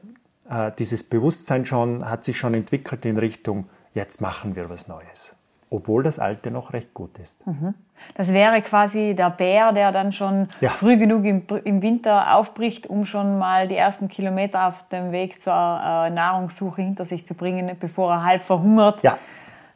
äh, 0.50 0.72
dieses 0.78 1.04
Bewusstsein 1.04 1.66
schon, 1.66 2.08
hat 2.08 2.26
sich 2.26 2.38
schon 2.38 2.54
entwickelt 2.54 3.06
in 3.06 3.18
Richtung, 3.18 3.70
jetzt 3.94 4.22
machen 4.22 4.56
wir 4.56 4.70
was 4.70 4.88
Neues 4.88 5.39
obwohl 5.70 6.04
das 6.04 6.20
alte 6.20 6.52
noch 6.52 6.74
recht 6.74 6.94
gut 6.94 7.18
ist. 7.20 7.46
Mhm. 7.46 7.74
Das 8.16 8.34
wäre 8.34 8.62
quasi 8.62 9.14
der 9.16 9.30
Bär, 9.30 9.72
der 9.72 9.92
dann 9.92 10.14
schon 10.14 10.48
ja. 10.62 10.70
früh 10.70 10.98
genug 10.98 11.26
im, 11.26 11.44
im, 11.64 11.82
Winter 11.82 12.36
aufbricht, 12.36 12.88
um 12.88 13.06
schon 13.06 13.38
mal 13.38 13.68
die 13.68 13.76
ersten 13.76 14.08
Kilometer 14.08 14.68
auf 14.68 14.88
dem 14.90 15.12
Weg 15.12 15.42
zur 15.42 15.54
äh, 15.54 16.10
Nahrungssuche 16.10 16.82
hinter 16.82 17.06
sich 17.06 17.28
zu 17.28 17.34
bringen, 17.34 17.76
bevor 17.80 18.12
er 18.12 18.24
halb 18.24 18.44
verhungert, 18.44 19.04
ja. 19.04 19.18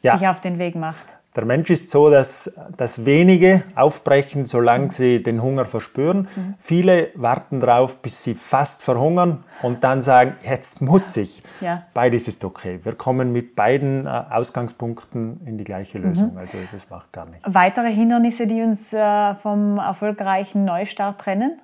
Ja. 0.02 0.18
sich 0.18 0.26
auf 0.26 0.40
den 0.40 0.58
Weg 0.58 0.74
macht. 0.74 1.06
Der 1.36 1.44
Mensch 1.44 1.68
ist 1.70 1.90
so, 1.90 2.10
dass, 2.10 2.54
dass 2.76 3.04
wenige 3.04 3.64
aufbrechen, 3.74 4.46
solange 4.46 4.84
mhm. 4.84 4.90
sie 4.90 5.22
den 5.22 5.42
Hunger 5.42 5.64
verspüren. 5.64 6.28
Mhm. 6.36 6.54
Viele 6.58 7.08
warten 7.16 7.58
darauf, 7.58 7.96
bis 7.96 8.22
sie 8.22 8.34
fast 8.34 8.84
verhungern 8.84 9.42
und 9.62 9.82
dann 9.82 10.00
sagen, 10.00 10.36
jetzt 10.42 10.80
muss 10.80 11.16
ich. 11.16 11.42
Ja. 11.60 11.86
Beides 11.92 12.28
ist 12.28 12.44
okay. 12.44 12.78
Wir 12.84 12.94
kommen 12.94 13.32
mit 13.32 13.56
beiden 13.56 14.06
äh, 14.06 14.08
Ausgangspunkten 14.30 15.40
in 15.44 15.58
die 15.58 15.64
gleiche 15.64 15.98
Lösung. 15.98 16.32
Mhm. 16.32 16.38
Also 16.38 16.58
das 16.70 16.88
macht 16.88 17.12
gar 17.12 17.26
nichts. 17.26 17.42
Weitere 17.44 17.92
Hindernisse, 17.92 18.46
die 18.46 18.62
uns 18.62 18.92
äh, 18.92 19.34
vom 19.34 19.78
erfolgreichen 19.78 20.64
Neustart 20.64 21.20
trennen? 21.20 21.60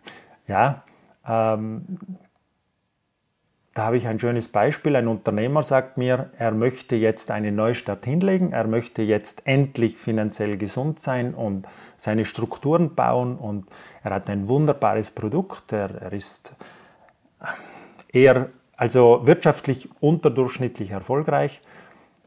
Ja, 0.48 0.82
ähm, 1.24 1.84
da 3.80 3.86
habe 3.86 3.96
ich 3.96 4.06
ein 4.06 4.20
schönes 4.20 4.48
Beispiel. 4.48 4.94
Ein 4.94 5.08
Unternehmer 5.08 5.62
sagt 5.62 5.96
mir, 5.96 6.28
er 6.36 6.50
möchte 6.50 6.96
jetzt 6.96 7.30
einen 7.30 7.56
Neustart 7.56 8.04
hinlegen, 8.04 8.52
er 8.52 8.66
möchte 8.66 9.00
jetzt 9.00 9.46
endlich 9.46 9.96
finanziell 9.96 10.58
gesund 10.58 11.00
sein 11.00 11.32
und 11.32 11.66
seine 11.96 12.26
Strukturen 12.26 12.94
bauen 12.94 13.38
und 13.38 13.70
er 14.02 14.12
hat 14.12 14.28
ein 14.28 14.48
wunderbares 14.48 15.12
Produkt, 15.12 15.72
er, 15.72 15.94
er 15.94 16.12
ist 16.12 16.54
eher 18.12 18.50
also 18.76 19.22
wirtschaftlich 19.24 19.88
unterdurchschnittlich 20.00 20.90
erfolgreich. 20.90 21.62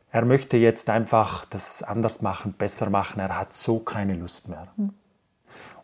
Er 0.10 0.26
möchte 0.26 0.58
jetzt 0.58 0.90
einfach 0.90 1.46
das 1.46 1.84
anders 1.84 2.24
machen, 2.24 2.56
besser 2.58 2.90
machen, 2.90 3.20
er 3.20 3.40
hat 3.40 3.54
so 3.54 3.78
keine 3.78 4.16
Lust 4.16 4.50
mehr. 4.50 4.70
Hm. 4.76 4.90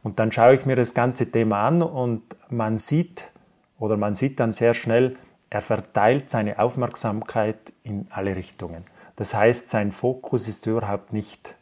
Und 0.01 0.17
dann 0.17 0.31
schaue 0.31 0.55
ich 0.55 0.65
mir 0.65 0.75
das 0.75 0.95
ganze 0.95 1.29
Thema 1.29 1.67
an 1.67 1.83
und 1.83 2.23
man 2.49 2.79
sieht 2.79 3.29
oder 3.77 3.97
man 3.97 4.15
sieht 4.15 4.39
dann 4.39 4.51
sehr 4.51 4.73
schnell, 4.73 5.15
er 5.49 5.61
verteilt 5.61 6.29
seine 6.29 6.59
Aufmerksamkeit 6.59 7.73
in 7.83 8.07
alle 8.11 8.35
Richtungen. 8.35 8.85
Das 9.15 9.33
heißt, 9.33 9.69
sein 9.69 9.91
Fokus 9.91 10.47
ist 10.47 10.65
überhaupt 10.65 11.11
nicht 11.11 11.55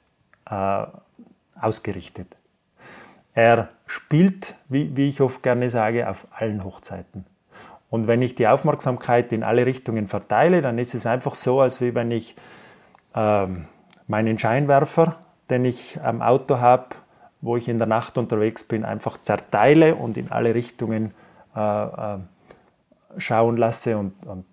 äh, 0.49 0.85
ausgerichtet. 1.59 2.35
Er 3.33 3.69
spielt, 3.85 4.55
wie, 4.67 4.95
wie 4.95 5.09
ich 5.09 5.21
oft 5.21 5.43
gerne 5.43 5.69
sage, 5.69 6.09
auf 6.09 6.27
allen 6.31 6.63
Hochzeiten. 6.63 7.25
Und 7.89 8.07
wenn 8.07 8.21
ich 8.21 8.35
die 8.35 8.47
Aufmerksamkeit 8.47 9.31
in 9.31 9.43
alle 9.43 9.65
Richtungen 9.65 10.07
verteile, 10.07 10.61
dann 10.61 10.77
ist 10.77 10.93
es 10.93 11.05
einfach 11.05 11.35
so, 11.35 11.61
als 11.61 11.79
wie 11.79 11.95
wenn 11.95 12.11
ich 12.11 12.35
ähm, 13.15 13.67
meinen 14.07 14.37
Scheinwerfer, 14.37 15.15
den 15.49 15.63
ich 15.65 16.01
am 16.01 16.21
Auto 16.21 16.59
habe, 16.59 16.87
wo 17.39 17.55
ich 17.55 17.69
in 17.69 17.77
der 17.77 17.87
Nacht 17.87 18.17
unterwegs 18.17 18.63
bin, 18.63 18.83
einfach 18.83 19.21
zerteile 19.21 19.95
und 19.95 20.17
in 20.17 20.31
alle 20.31 20.53
Richtungen 20.53 21.13
äh, 21.55 21.59
äh, 21.59 22.17
schauen 23.17 23.57
lasse 23.57 23.97
und, 23.97 24.25
und 24.25 24.45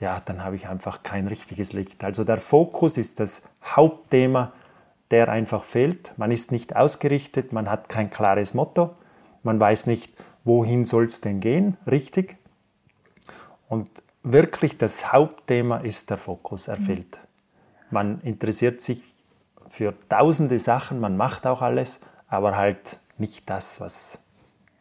ja, 0.00 0.22
dann 0.24 0.44
habe 0.44 0.56
ich 0.56 0.68
einfach 0.68 1.02
kein 1.02 1.26
richtiges 1.26 1.72
Licht. 1.72 2.04
Also 2.04 2.24
der 2.24 2.38
Fokus 2.38 2.98
ist 2.98 3.20
das 3.20 3.48
Hauptthema, 3.64 4.52
der 5.10 5.28
einfach 5.28 5.64
fehlt. 5.64 6.12
Man 6.16 6.30
ist 6.30 6.52
nicht 6.52 6.76
ausgerichtet, 6.76 7.52
man 7.52 7.70
hat 7.70 7.88
kein 7.88 8.10
klares 8.10 8.54
Motto, 8.54 8.94
man 9.42 9.58
weiß 9.58 9.86
nicht, 9.86 10.12
wohin 10.44 10.84
soll 10.84 11.06
es 11.06 11.20
denn 11.20 11.40
gehen, 11.40 11.76
richtig. 11.86 12.36
Und 13.68 13.88
wirklich 14.22 14.78
das 14.78 15.12
Hauptthema 15.12 15.78
ist 15.78 16.10
der 16.10 16.18
Fokus, 16.18 16.68
er 16.68 16.76
fehlt. 16.76 17.18
Man 17.90 18.20
interessiert 18.22 18.80
sich 18.80 19.02
für 19.68 19.94
tausende 20.08 20.58
Sachen, 20.58 21.00
man 21.00 21.16
macht 21.16 21.46
auch 21.46 21.62
alles, 21.62 22.00
aber 22.28 22.56
halt 22.56 22.98
nicht 23.18 23.48
das, 23.50 23.80
was 23.80 24.22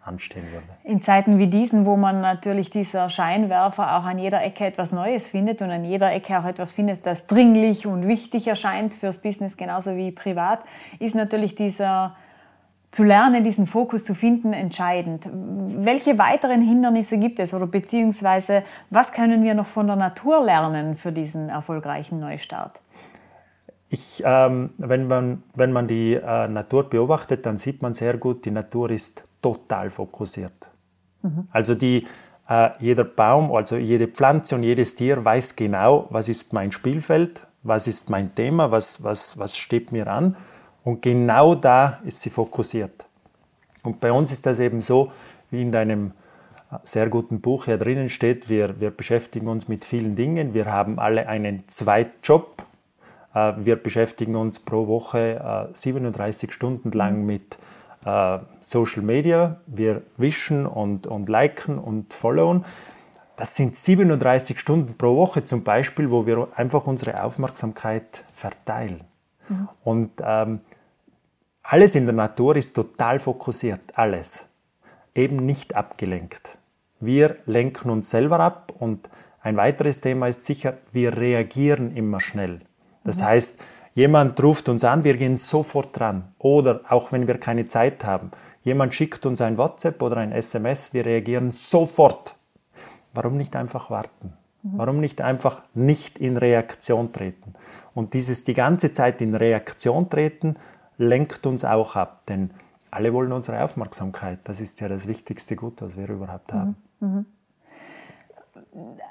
anstehen 0.07 0.45
würde. 0.51 0.65
In 0.83 1.01
Zeiten 1.01 1.37
wie 1.37 1.47
diesen, 1.47 1.85
wo 1.85 1.97
man 1.97 2.21
natürlich 2.21 2.69
dieser 2.69 3.09
Scheinwerfer 3.09 3.97
auch 3.97 4.05
an 4.05 4.17
jeder 4.17 4.41
Ecke 4.43 4.65
etwas 4.65 4.91
Neues 4.91 5.29
findet 5.29 5.61
und 5.61 5.69
an 5.69 5.83
jeder 5.83 6.11
Ecke 6.11 6.39
auch 6.39 6.45
etwas 6.45 6.71
findet, 6.71 7.05
das 7.05 7.27
dringlich 7.27 7.85
und 7.85 8.07
wichtig 8.07 8.47
erscheint 8.47 8.93
fürs 8.93 9.19
Business 9.19 9.57
genauso 9.57 9.95
wie 9.95 10.11
privat, 10.11 10.59
ist 10.99 11.15
natürlich 11.15 11.55
dieser 11.55 12.15
zu 12.89 13.03
lernen, 13.03 13.43
diesen 13.43 13.67
Fokus 13.67 14.05
zu 14.05 14.15
finden, 14.15 14.53
entscheidend. 14.53 15.29
Welche 15.31 16.17
weiteren 16.17 16.61
Hindernisse 16.61 17.17
gibt 17.17 17.39
es 17.39 17.53
oder 17.53 17.67
beziehungsweise 17.67 18.63
was 18.89 19.11
können 19.11 19.43
wir 19.43 19.53
noch 19.53 19.67
von 19.67 19.87
der 19.87 19.97
Natur 19.97 20.43
lernen 20.43 20.95
für 20.95 21.11
diesen 21.11 21.49
erfolgreichen 21.49 22.19
Neustart? 22.19 22.79
Ich, 23.89 24.21
ähm, 24.25 24.71
wenn, 24.77 25.07
man, 25.07 25.43
wenn 25.53 25.71
man 25.71 25.87
die 25.87 26.15
äh, 26.15 26.47
Natur 26.47 26.89
beobachtet, 26.89 27.45
dann 27.45 27.57
sieht 27.57 27.81
man 27.81 27.93
sehr 27.93 28.17
gut, 28.17 28.45
die 28.45 28.51
Natur 28.51 28.89
ist 28.89 29.23
total 29.41 29.89
fokussiert. 29.89 30.69
Mhm. 31.21 31.47
Also 31.51 31.75
die, 31.75 32.07
äh, 32.47 32.69
jeder 32.79 33.03
Baum, 33.03 33.51
also 33.53 33.77
jede 33.77 34.07
Pflanze 34.07 34.55
und 34.55 34.63
jedes 34.63 34.95
Tier 34.95 35.23
weiß 35.23 35.55
genau, 35.55 36.07
was 36.09 36.29
ist 36.29 36.53
mein 36.53 36.71
Spielfeld, 36.71 37.45
was 37.63 37.87
ist 37.87 38.09
mein 38.09 38.33
Thema, 38.35 38.71
was, 38.71 39.03
was, 39.03 39.37
was 39.37 39.57
steht 39.57 39.91
mir 39.91 40.07
an. 40.07 40.35
Und 40.83 41.01
genau 41.01 41.55
da 41.55 41.99
ist 42.05 42.21
sie 42.21 42.29
fokussiert. 42.29 43.05
Und 43.83 43.99
bei 43.99 44.11
uns 44.11 44.31
ist 44.31 44.45
das 44.45 44.59
eben 44.59 44.81
so, 44.81 45.11
wie 45.51 45.61
in 45.61 45.71
deinem 45.71 46.11
äh, 46.71 46.77
sehr 46.83 47.09
guten 47.09 47.41
Buch 47.41 47.65
hier 47.65 47.77
drinnen 47.77 48.09
steht, 48.09 48.49
wir, 48.49 48.79
wir 48.79 48.91
beschäftigen 48.91 49.47
uns 49.47 49.67
mit 49.67 49.85
vielen 49.85 50.15
Dingen. 50.15 50.53
Wir 50.53 50.71
haben 50.71 50.99
alle 50.99 51.27
einen 51.27 51.67
Zweitjob 51.67 52.67
äh, 53.37 53.53
wir 53.57 53.75
beschäftigen 53.75 54.35
uns 54.35 54.59
pro 54.59 54.87
Woche 54.87 55.69
37 55.73 56.49
äh, 56.49 56.53
Stunden 56.53 56.91
lang 56.91 57.25
mit 57.25 57.57
äh, 58.07 58.39
Social 58.61 59.03
Media. 59.03 59.57
Wir 59.67 60.01
wischen 60.15 60.65
und, 60.65 61.07
und 61.07 61.29
liken 61.29 61.77
und 61.77 62.13
followen. 62.13 62.65
Das 63.35 63.55
sind 63.55 63.75
37 63.75 64.59
Stunden 64.59 64.97
pro 64.97 65.15
Woche 65.15 65.43
zum 65.45 65.63
Beispiel, 65.63 66.09
wo 66.09 66.25
wir 66.25 66.47
einfach 66.55 66.87
unsere 66.87 67.21
Aufmerksamkeit 67.23 68.23
verteilen. 68.33 69.03
Mhm. 69.47 69.69
Und 69.83 70.11
ähm, 70.23 70.61
alles 71.61 71.95
in 71.95 72.05
der 72.05 72.15
Natur 72.15 72.55
ist 72.55 72.73
total 72.73 73.19
fokussiert, 73.19 73.81
alles. 73.93 74.49
Eben 75.13 75.35
nicht 75.35 75.75
abgelenkt. 75.75 76.57
Wir 76.99 77.35
lenken 77.45 77.91
uns 77.91 78.09
selber 78.09 78.39
ab 78.39 78.73
und 78.79 79.09
ein 79.41 79.57
weiteres 79.57 80.01
Thema 80.01 80.27
ist 80.27 80.45
sicher, 80.45 80.77
wir 80.91 81.15
reagieren 81.15 81.95
immer 81.95 82.19
schnell. 82.19 82.61
Das 83.03 83.21
heißt, 83.21 83.61
jemand 83.97 84.41
ruft 84.43 84.69
uns 84.69 84.83
an, 84.83 85.03
wir 85.03 85.17
gehen 85.17 85.37
sofort 85.37 85.97
dran. 85.97 86.31
Oder 86.37 86.81
auch 86.87 87.11
wenn 87.11 87.25
wir 87.25 87.39
keine 87.39 87.67
Zeit 87.67 88.05
haben, 88.05 88.29
jemand 88.63 88.93
schickt 88.93 89.25
uns 89.25 89.41
ein 89.41 89.57
WhatsApp 89.57 89.99
oder 90.03 90.17
ein 90.17 90.31
SMS, 90.31 90.93
wir 90.93 91.03
reagieren 91.03 91.51
sofort. 91.51 92.35
Warum 93.15 93.37
nicht 93.37 93.55
einfach 93.55 93.89
warten? 93.89 94.33
Mhm. 94.61 94.77
Warum 94.77 94.99
nicht 94.99 95.19
einfach 95.21 95.63
nicht 95.73 96.19
in 96.19 96.37
Reaktion 96.37 97.11
treten? 97.11 97.55
Und 97.95 98.13
dieses 98.13 98.43
die 98.43 98.53
ganze 98.53 98.93
Zeit 98.93 99.19
in 99.19 99.33
Reaktion 99.33 100.11
treten, 100.11 100.57
lenkt 100.99 101.47
uns 101.47 101.65
auch 101.65 101.95
ab, 101.95 102.21
denn 102.27 102.51
alle 102.91 103.13
wollen 103.13 103.31
unsere 103.31 103.63
Aufmerksamkeit. 103.63 104.39
Das 104.43 104.61
ist 104.61 104.79
ja 104.79 104.87
das 104.89 105.07
wichtigste 105.07 105.55
Gut, 105.55 105.81
was 105.81 105.97
wir 105.97 106.07
überhaupt 106.07 106.53
haben. 106.53 106.75
Mhm. 106.99 107.25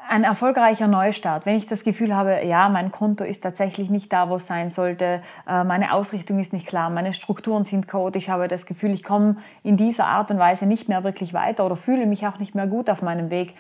Ein 0.09 0.23
erfolgreicher 0.23 0.87
Neustart, 0.87 1.47
wenn 1.47 1.57
ich 1.57 1.67
das 1.67 1.83
Gefühl 1.83 2.15
habe, 2.15 2.45
ja, 2.45 2.69
mein 2.69 2.93
Konto 2.93 3.25
ist 3.25 3.43
tatsächlich 3.43 3.91
nicht 3.91 4.13
da, 4.13 4.29
wo 4.29 4.37
es 4.37 4.47
sein 4.47 4.71
sollte, 4.71 5.21
äh, 5.49 5.65
meine 5.65 5.93
Ausrichtung 5.93 6.39
ist 6.39 6.53
nicht 6.53 6.67
klar, 6.67 6.89
meine 6.91 7.13
Strukturen 7.13 7.65
sind 7.65 7.89
chaotisch, 7.89 8.25
ich 8.25 8.31
habe 8.31 8.47
das 8.47 8.67
Gefühl, 8.67 8.93
ich 8.93 9.03
komme 9.03 9.37
in 9.65 9.77
dieser 9.77 10.07
Art 10.07 10.31
und 10.31 10.39
Weise 10.39 10.67
nicht 10.67 10.89
mehr 10.89 11.03
wirklich 11.03 11.35
weiter 11.35 11.67
oder 11.67 11.75
fühle 11.75 12.07
mich 12.07 12.27
auch 12.27 12.39
nicht 12.39 12.55
mehr 12.55 12.67
gut 12.67 12.89
auf 12.89 13.03
meinem 13.03 13.31
Weg. 13.31 13.55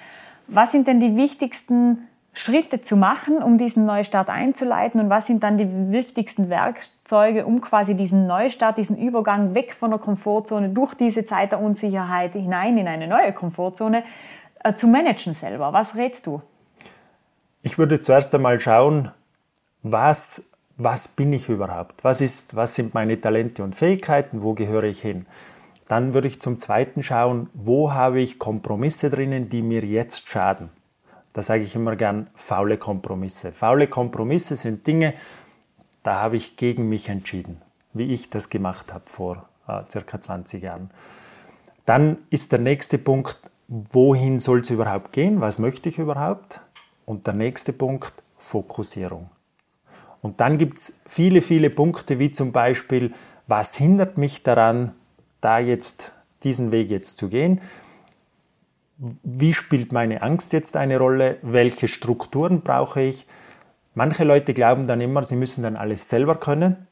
Was 0.47 0.71
sind 0.71 0.87
denn 0.87 1.01
die 1.01 1.17
wichtigsten 1.17 2.07
Schritte 2.33 2.83
zu 2.83 2.97
machen, 2.97 3.43
um 3.43 3.57
diesen 3.57 3.87
Neustart 3.87 4.29
einzuleiten 4.29 5.01
und 5.01 5.11
was 5.11 5.27
sind 5.27 5.43
dann 5.43 5.57
die 5.57 5.91
wichtigsten 5.91 6.51
Werkzeuge, 6.51 7.47
um 7.47 7.63
quasi 7.63 7.95
diesen 7.95 8.27
Neustart, 8.27 8.77
diesen 8.77 8.97
Übergang 8.99 9.55
weg 9.55 9.73
von 9.73 9.91
der 9.91 9.99
Komfortzone 9.99 10.69
durch 10.69 10.95
diese 10.95 11.25
Zeit 11.25 11.53
der 11.53 11.61
Unsicherheit 11.61 12.35
hinein 12.35 12.77
in 12.77 12.87
eine 12.87 13.09
neue 13.09 13.33
Komfortzone 13.33 14.05
äh, 14.65 14.75
zu 14.75 14.87
managen 14.87 15.35
selber? 15.35 15.73
Was 15.73 15.95
rätst 15.95 16.27
du? 16.27 16.43
Ich 17.63 17.79
würde 17.79 18.01
zuerst 18.01 18.35
einmal 18.35 18.61
schauen, 18.61 19.11
was, 19.83 20.51
was 20.77 21.09
bin 21.09 21.33
ich 21.33 21.49
überhaupt? 21.49 22.05
Was, 22.05 22.21
ist, 22.21 22.57
was 22.57 22.75
sind 22.75 22.95
meine 22.95 23.21
Talente 23.21 23.63
und 23.63 23.75
Fähigkeiten? 23.75 24.43
Wo 24.43 24.55
gehöre 24.55 24.85
ich 24.85 25.01
hin? 25.01 25.27
Dann 25.89 26.15
würde 26.15 26.29
ich 26.29 26.41
zum 26.41 26.59
Zweiten 26.59 27.03
schauen, 27.03 27.49
wo 27.55 27.93
habe 27.93 28.21
ich 28.21 28.39
Kompromisse 28.39 29.11
drinnen, 29.11 29.49
die 29.49 29.63
mir 29.63 29.85
jetzt 29.85 30.29
schaden. 30.29 30.71
Da 31.33 31.43
sage 31.43 31.63
ich 31.63 31.77
immer 31.77 31.97
gern 31.97 32.29
faule 32.35 32.79
Kompromisse. 32.79 33.53
Faule 33.53 33.87
Kompromisse 33.87 34.57
sind 34.57 34.87
Dinge, 34.87 35.15
da 36.03 36.21
habe 36.21 36.37
ich 36.37 36.57
gegen 36.57 36.89
mich 36.89 37.09
entschieden, 37.09 37.61
wie 37.93 38.13
ich 38.15 38.31
das 38.31 38.49
gemacht 38.49 38.93
habe 38.93 39.05
vor 39.07 39.49
äh, 39.69 39.83
circa 39.91 40.21
20 40.21 40.63
Jahren. 40.63 40.91
Dann 41.85 42.19
ist 42.31 42.53
der 42.53 42.59
nächste 42.59 42.99
Punkt, 42.99 43.39
wohin 43.69 44.39
soll 44.41 44.61
es 44.61 44.71
überhaupt 44.71 45.13
gehen? 45.13 45.41
Was 45.41 45.59
möchte 45.59 45.89
ich 45.89 45.99
überhaupt? 45.99 46.61
Und 47.05 47.27
der 47.27 47.35
nächste 47.35 47.73
Punkt, 47.73 48.13
Fokussierung. 48.39 49.31
Und 50.23 50.41
dann 50.41 50.59
gibt 50.59 50.79
es 50.79 51.01
viele, 51.07 51.43
viele 51.43 51.71
Punkte, 51.71 52.19
wie 52.19 52.33
zum 52.33 52.53
Beispiel, 52.53 53.15
was 53.47 53.77
hindert 53.77 54.19
mich 54.19 54.43
daran, 54.43 54.93
da 55.41 55.59
jetzt 55.59 56.13
diesen 56.43 56.73
Weg 56.73 56.91
jetzt 56.91 57.19
zu 57.19 57.29
gehen? 57.29 57.61
Wie 58.99 59.55
spielt 59.55 59.93
meine 59.93 60.23
Angst 60.23 60.53
jetzt 60.53 60.77
eine 60.77 60.99
Rolle? 60.99 61.39
Welche 61.43 61.87
Strukturen 61.87 62.63
brauche 62.63 63.03
ich? 63.03 63.27
Manche 63.95 64.25
Leute 64.25 64.55
glauben 64.55 64.87
dann 64.87 65.01
immer, 65.01 65.23
sie 65.23 65.37
müssen 65.37 65.63
dann 65.63 65.77
alles 65.77 66.09
selber 66.09 66.37
können. 66.37 66.87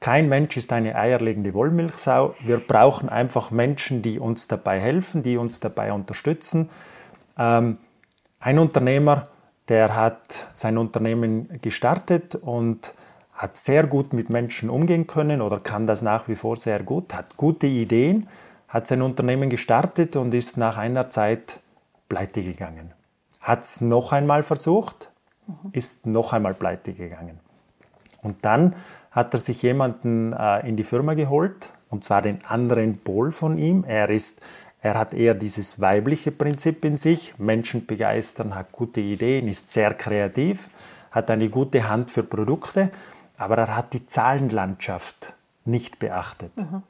Kein 0.00 0.30
Mensch 0.30 0.56
ist 0.56 0.72
eine 0.72 0.96
eierlegende 0.96 1.52
Wollmilchsau. 1.52 2.34
Wir 2.40 2.56
brauchen 2.56 3.10
einfach 3.10 3.50
Menschen, 3.50 4.00
die 4.00 4.18
uns 4.18 4.48
dabei 4.48 4.80
helfen, 4.80 5.22
die 5.22 5.36
uns 5.36 5.60
dabei 5.60 5.92
unterstützen. 5.92 6.70
Ähm, 7.38 7.76
ein 8.38 8.58
Unternehmer, 8.58 9.28
der 9.68 9.94
hat 9.94 10.48
sein 10.54 10.78
Unternehmen 10.78 11.60
gestartet 11.60 12.34
und 12.34 12.94
hat 13.34 13.58
sehr 13.58 13.86
gut 13.86 14.14
mit 14.14 14.30
Menschen 14.30 14.70
umgehen 14.70 15.06
können 15.06 15.42
oder 15.42 15.60
kann 15.60 15.86
das 15.86 16.00
nach 16.00 16.28
wie 16.28 16.34
vor 16.34 16.56
sehr 16.56 16.82
gut, 16.82 17.14
hat 17.14 17.36
gute 17.36 17.66
Ideen, 17.66 18.26
hat 18.68 18.86
sein 18.86 19.02
Unternehmen 19.02 19.50
gestartet 19.50 20.16
und 20.16 20.32
ist 20.32 20.56
nach 20.56 20.78
einer 20.78 21.10
Zeit 21.10 21.60
pleite 22.08 22.42
gegangen. 22.42 22.92
Hat 23.40 23.64
es 23.64 23.82
noch 23.82 24.12
einmal 24.12 24.42
versucht, 24.42 25.10
ist 25.72 26.06
noch 26.06 26.32
einmal 26.32 26.54
pleite 26.54 26.94
gegangen. 26.94 27.38
Und 28.22 28.44
dann 28.44 28.74
hat 29.10 29.34
er 29.34 29.38
sich 29.40 29.62
jemanden 29.62 30.32
äh, 30.32 30.66
in 30.68 30.76
die 30.76 30.84
Firma 30.84 31.14
geholt, 31.14 31.70
und 31.88 32.04
zwar 32.04 32.22
den 32.22 32.44
anderen 32.44 32.98
Pol 32.98 33.32
von 33.32 33.58
ihm. 33.58 33.84
Er 33.86 34.10
ist 34.10 34.40
er 34.82 34.98
hat 34.98 35.12
eher 35.12 35.34
dieses 35.34 35.78
weibliche 35.78 36.32
Prinzip 36.32 36.86
in 36.86 36.96
sich, 36.96 37.34
Menschen 37.38 37.84
begeistern, 37.84 38.54
hat 38.54 38.72
gute 38.72 39.02
Ideen, 39.02 39.46
ist 39.46 39.70
sehr 39.70 39.92
kreativ, 39.92 40.70
hat 41.10 41.30
eine 41.30 41.50
gute 41.50 41.86
Hand 41.86 42.10
für 42.10 42.22
Produkte 42.22 42.90
aber 43.40 43.56
er 43.56 43.74
hat 43.74 43.94
die 43.94 44.06
Zahlenlandschaft 44.06 45.32
nicht 45.64 45.98
beachtet. 45.98 46.54
Mhm. 46.56 46.82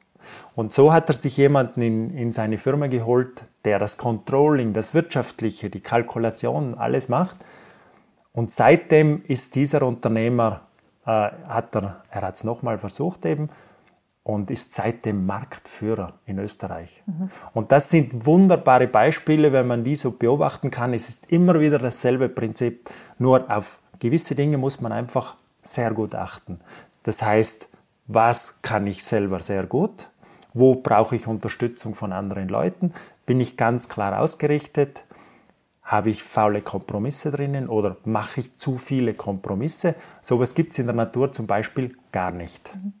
Und 0.53 0.73
so 0.73 0.91
hat 0.91 1.09
er 1.09 1.15
sich 1.15 1.37
jemanden 1.37 1.81
in, 1.81 2.17
in 2.17 2.33
seine 2.33 2.57
Firma 2.57 2.87
geholt, 2.87 3.43
der 3.63 3.79
das 3.79 3.97
Controlling, 3.97 4.73
das 4.73 4.93
Wirtschaftliche, 4.93 5.69
die 5.69 5.79
Kalkulation, 5.79 6.75
alles 6.75 7.07
macht. 7.07 7.37
Und 8.33 8.51
seitdem 8.51 9.23
ist 9.29 9.55
dieser 9.55 9.81
Unternehmer, 9.83 10.61
hat 11.05 11.75
er, 11.75 12.03
er 12.09 12.21
hat 12.21 12.35
es 12.35 12.43
nochmal 12.43 12.77
versucht 12.77 13.25
eben, 13.25 13.49
und 14.23 14.51
ist 14.51 14.73
seitdem 14.73 15.25
Marktführer 15.25 16.13
in 16.25 16.37
Österreich. 16.37 17.01
Mhm. 17.05 17.31
Und 17.53 17.71
das 17.71 17.89
sind 17.89 18.25
wunderbare 18.25 18.87
Beispiele, 18.87 19.51
wenn 19.51 19.67
man 19.67 19.83
die 19.83 19.95
so 19.95 20.11
beobachten 20.11 20.69
kann. 20.69 20.93
Es 20.93 21.09
ist 21.09 21.31
immer 21.31 21.59
wieder 21.59 21.79
dasselbe 21.79 22.29
Prinzip, 22.29 22.89
nur 23.17 23.49
auf 23.49 23.79
gewisse 23.99 24.35
Dinge 24.35 24.57
muss 24.57 24.79
man 24.79 24.91
einfach 24.91 25.35
sehr 25.61 25.91
gut 25.91 26.13
achten. 26.13 26.59
Das 27.03 27.21
heißt, 27.23 27.69
was 28.07 28.61
kann 28.61 28.85
ich 28.87 29.03
selber 29.03 29.39
sehr 29.39 29.65
gut? 29.65 30.09
Wo 30.53 30.75
brauche 30.75 31.15
ich 31.15 31.27
Unterstützung 31.27 31.95
von 31.95 32.11
anderen 32.11 32.49
Leuten? 32.49 32.93
Bin 33.25 33.39
ich 33.39 33.57
ganz 33.57 33.89
klar 33.89 34.19
ausgerichtet? 34.19 35.03
Habe 35.91 36.09
ich 36.09 36.23
faule 36.23 36.61
Kompromisse 36.61 37.31
drinnen 37.31 37.67
oder 37.67 37.97
mache 38.05 38.39
ich 38.39 38.55
zu 38.55 38.77
viele 38.77 39.13
Kompromisse? 39.13 39.95
Sowas 40.21 40.55
gibt 40.55 40.71
es 40.71 40.79
in 40.79 40.85
der 40.85 40.95
Natur 40.95 41.33
zum 41.33 41.47
Beispiel 41.47 41.97
gar 42.13 42.31
nicht. 42.31 42.73
Mhm. 42.73 42.93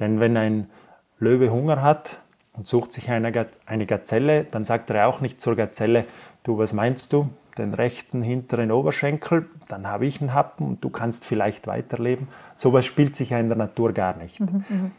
Denn 0.00 0.20
wenn 0.20 0.38
ein 0.38 0.70
Löwe 1.18 1.50
Hunger 1.50 1.82
hat 1.82 2.20
und 2.54 2.66
sucht 2.66 2.92
sich 2.92 3.10
eine, 3.10 3.46
eine 3.66 3.84
Gazelle, 3.84 4.44
dann 4.44 4.64
sagt 4.64 4.88
er 4.88 5.06
auch 5.06 5.20
nicht 5.20 5.38
zur 5.42 5.54
Gazelle, 5.54 6.06
du, 6.44 6.56
was 6.56 6.72
meinst 6.72 7.12
du? 7.12 7.28
den 7.58 7.74
rechten 7.74 8.22
hinteren 8.22 8.72
Oberschenkel, 8.72 9.48
dann 9.68 9.86
habe 9.86 10.06
ich 10.06 10.20
einen 10.20 10.34
Happen 10.34 10.66
und 10.66 10.84
du 10.84 10.90
kannst 10.90 11.24
vielleicht 11.24 11.66
weiterleben. 11.66 12.28
Sowas 12.54 12.84
spielt 12.84 13.14
sich 13.16 13.30
ja 13.30 13.38
in 13.38 13.48
der 13.48 13.56
Natur 13.56 13.92
gar 13.92 14.16
nicht. 14.16 14.40
Mhm, 14.40 14.64
mhm, 14.68 14.90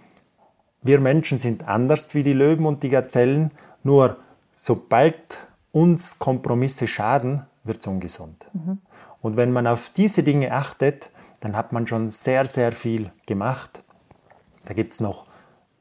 Wir 0.81 0.99
Menschen 0.99 1.37
sind 1.37 1.67
anders 1.67 2.15
wie 2.15 2.23
die 2.23 2.33
Löwen 2.33 2.65
und 2.65 2.83
die 2.83 2.89
Gazellen, 2.89 3.51
nur 3.83 4.17
sobald 4.51 5.37
uns 5.75 6.19
Kompromisse 6.19 6.87
schaden, 6.87 7.45
wird 7.65 7.81
es 7.81 7.87
ungesund. 7.87 8.45
Mhm. 8.53 8.77
Und 9.21 9.35
wenn 9.35 9.51
man 9.51 9.67
auf 9.67 9.89
diese 9.89 10.23
Dinge 10.23 10.53
achtet, 10.53 11.09
dann 11.41 11.57
hat 11.57 11.73
man 11.73 11.85
schon 11.85 12.07
sehr, 12.07 12.45
sehr 12.47 12.71
viel 12.71 13.11
gemacht. 13.25 13.83
Da 14.63 14.73
gibt 14.73 14.93
es 14.93 15.01
noch 15.01 15.25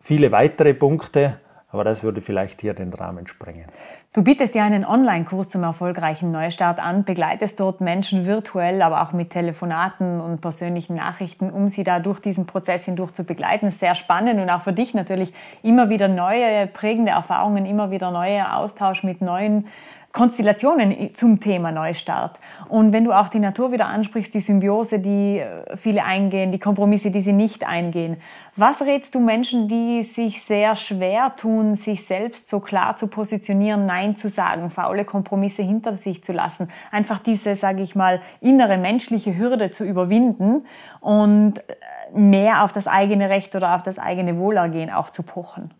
viele 0.01 0.33
weitere 0.33 0.75
Punkte, 0.75 1.39
aber 1.69 1.85
das 1.85 2.03
würde 2.03 2.23
vielleicht 2.23 2.61
hier 2.61 2.75
den 2.75 2.93
Rahmen 2.93 3.29
sprengen. 3.29 3.67
Du 4.15 4.23
bietest 4.23 4.55
ja 4.55 4.63
einen 4.63 4.85
Online-Kurs 4.85 5.49
zum 5.49 5.65
erfolgreichen 5.65 6.31
Neustart 6.31 6.79
an, 6.79 7.03
begleitest 7.03 7.59
dort 7.59 7.81
Menschen 7.81 8.27
virtuell, 8.27 8.81
aber 8.81 9.03
auch 9.03 9.11
mit 9.11 9.31
Telefonaten 9.31 10.21
und 10.21 10.41
persönlichen 10.41 10.95
Nachrichten, 10.95 11.51
um 11.51 11.69
sie 11.69 11.83
da 11.83 11.99
durch 11.99 12.21
diesen 12.21 12.47
Prozess 12.47 12.85
hindurch 12.85 13.11
zu 13.11 13.25
begleiten. 13.25 13.73
Sehr 13.73 13.97
spannend 13.97 14.41
und 14.41 14.49
auch 14.51 14.63
für 14.63 14.73
dich 14.73 14.95
natürlich 14.95 15.35
immer 15.65 15.89
wieder 15.89 16.07
neue 16.07 16.69
prägende 16.69 17.11
Erfahrungen, 17.11 17.67
immer 17.67 17.91
wieder 17.91 18.13
neuer 18.13 18.57
Austausch 18.57 19.03
mit 19.03 19.21
neuen 19.21 19.67
Konstellationen 20.15 21.13
zum 21.13 21.41
Thema 21.41 21.73
Neustart. 21.73 22.39
Und 22.69 22.93
wenn 22.93 23.05
du 23.05 23.11
auch 23.11 23.29
die 23.29 23.41
Natur 23.41 23.73
wieder 23.73 23.89
ansprichst, 23.89 24.33
die 24.33 24.39
Symbiose, 24.39 25.01
die 25.01 25.41
äh, 25.41 25.77
viele 25.77 26.05
eingehen, 26.05 26.53
die 26.53 26.61
Kompromisse, 26.61 27.11
die 27.11 27.21
sie 27.21 27.33
nicht 27.33 27.67
eingehen. 27.67 28.19
Was 28.55 28.83
rätst 28.83 29.17
du 29.17 29.21
Menschen, 29.21 29.67
die 29.67 30.05
sich 30.05 30.41
sehr 30.41 30.77
schwer 30.77 31.35
tun, 31.35 31.75
sich 31.75 32.07
selbst 32.07 32.49
so 32.49 32.61
klar 32.61 32.97
zu 32.97 33.09
positionieren, 33.09 33.87
Nein 33.87 34.17
zu 34.17 34.29
sagen, 34.29 34.71
faule 34.71 35.05
Kompromisse 35.05 35.65
hinter 35.65 35.95
sich 35.95 36.23
zu 36.23 36.33
lassen, 36.33 36.69
einfach 36.93 37.19
diese, 37.19 37.57
sage 37.57 37.83
ich 37.83 37.97
mal, 37.97 38.23
innere 38.41 38.79
menschliche 38.79 39.37
Hürde 39.37 39.73
zu 39.73 39.85
überwinden 39.85 40.65
und 41.01 41.59
äh, 41.59 42.17
mehr 42.17 42.63
auf 42.63 42.73
das 42.73 42.87
eigene 42.87 43.31
Recht 43.31 43.57
oder 43.57 43.75
auf 43.75 43.83
das 43.83 43.99
eigene 43.99 44.39
Wohlergehen 44.39 44.91
auch 44.91 45.11
zu 45.11 45.25
pochen? 45.25 45.75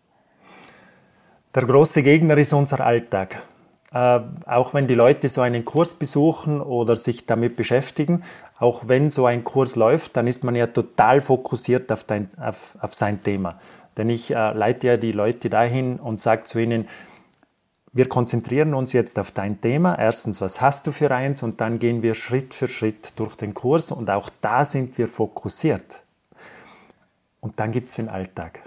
Der 1.55 1.63
große 1.63 2.03
Gegner 2.03 2.37
ist 2.37 2.51
unser 2.51 2.85
Alltag. 2.85 3.41
Äh, 3.95 4.19
auch 4.45 4.73
wenn 4.73 4.87
die 4.87 4.93
Leute 4.93 5.29
so 5.29 5.39
einen 5.39 5.63
Kurs 5.63 5.93
besuchen 5.93 6.59
oder 6.59 6.97
sich 6.97 7.25
damit 7.25 7.55
beschäftigen, 7.55 8.23
auch 8.59 8.89
wenn 8.89 9.09
so 9.09 9.25
ein 9.25 9.45
Kurs 9.45 9.77
läuft, 9.77 10.17
dann 10.17 10.27
ist 10.27 10.43
man 10.43 10.53
ja 10.53 10.67
total 10.67 11.21
fokussiert 11.21 11.89
auf, 11.93 12.03
dein, 12.03 12.29
auf, 12.37 12.77
auf 12.81 12.93
sein 12.93 13.23
Thema. 13.23 13.57
Denn 13.95 14.09
ich 14.09 14.31
äh, 14.31 14.51
leite 14.51 14.87
ja 14.87 14.97
die 14.97 15.13
Leute 15.13 15.49
dahin 15.49 15.97
und 15.97 16.19
sage 16.19 16.43
zu 16.43 16.59
ihnen, 16.59 16.89
wir 17.93 18.09
konzentrieren 18.09 18.73
uns 18.73 18.91
jetzt 18.91 19.17
auf 19.17 19.31
dein 19.31 19.61
Thema. 19.61 19.97
Erstens, 19.97 20.41
was 20.41 20.59
hast 20.59 20.85
du 20.87 20.91
für 20.91 21.09
eins? 21.11 21.41
Und 21.41 21.61
dann 21.61 21.79
gehen 21.79 22.01
wir 22.01 22.15
Schritt 22.15 22.53
für 22.53 22.67
Schritt 22.67 23.13
durch 23.15 23.35
den 23.35 23.53
Kurs 23.53 23.93
und 23.93 24.09
auch 24.09 24.29
da 24.41 24.65
sind 24.65 24.97
wir 24.97 25.07
fokussiert. 25.07 26.01
Und 27.39 27.61
dann 27.61 27.71
gibt 27.71 27.87
es 27.87 27.95
den 27.95 28.09
Alltag. 28.09 28.59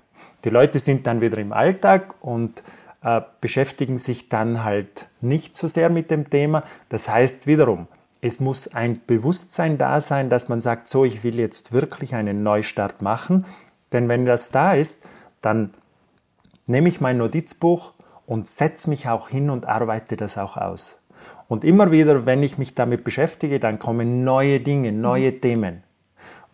Die 0.44 0.48
Leute 0.50 0.78
sind 0.78 1.06
dann 1.06 1.20
wieder 1.20 1.36
im 1.36 1.52
Alltag 1.52 2.14
und 2.22 2.62
äh, 3.02 3.20
beschäftigen 3.40 3.98
sich 3.98 4.28
dann 4.28 4.64
halt 4.64 5.08
nicht 5.20 5.56
so 5.56 5.68
sehr 5.68 5.90
mit 5.90 6.10
dem 6.10 6.30
Thema. 6.30 6.64
Das 6.88 7.08
heißt 7.08 7.46
wiederum, 7.46 7.86
es 8.20 8.40
muss 8.40 8.74
ein 8.74 9.00
Bewusstsein 9.06 9.78
da 9.78 10.00
sein, 10.00 10.30
dass 10.30 10.48
man 10.48 10.60
sagt, 10.60 10.88
so, 10.88 11.04
ich 11.04 11.22
will 11.22 11.38
jetzt 11.38 11.72
wirklich 11.72 12.14
einen 12.14 12.42
Neustart 12.42 13.02
machen. 13.02 13.44
Denn 13.92 14.08
wenn 14.08 14.26
das 14.26 14.50
da 14.50 14.74
ist, 14.74 15.04
dann 15.40 15.74
nehme 16.66 16.88
ich 16.88 17.00
mein 17.00 17.18
Notizbuch 17.18 17.92
und 18.26 18.48
setze 18.48 18.90
mich 18.90 19.08
auch 19.08 19.28
hin 19.28 19.50
und 19.50 19.66
arbeite 19.66 20.16
das 20.16 20.36
auch 20.36 20.56
aus. 20.56 21.00
Und 21.48 21.64
immer 21.64 21.90
wieder, 21.90 22.26
wenn 22.26 22.42
ich 22.42 22.58
mich 22.58 22.74
damit 22.74 23.04
beschäftige, 23.04 23.58
dann 23.58 23.78
kommen 23.78 24.22
neue 24.24 24.60
Dinge, 24.60 24.92
neue 24.92 25.32
mhm. 25.32 25.40
Themen. 25.40 25.82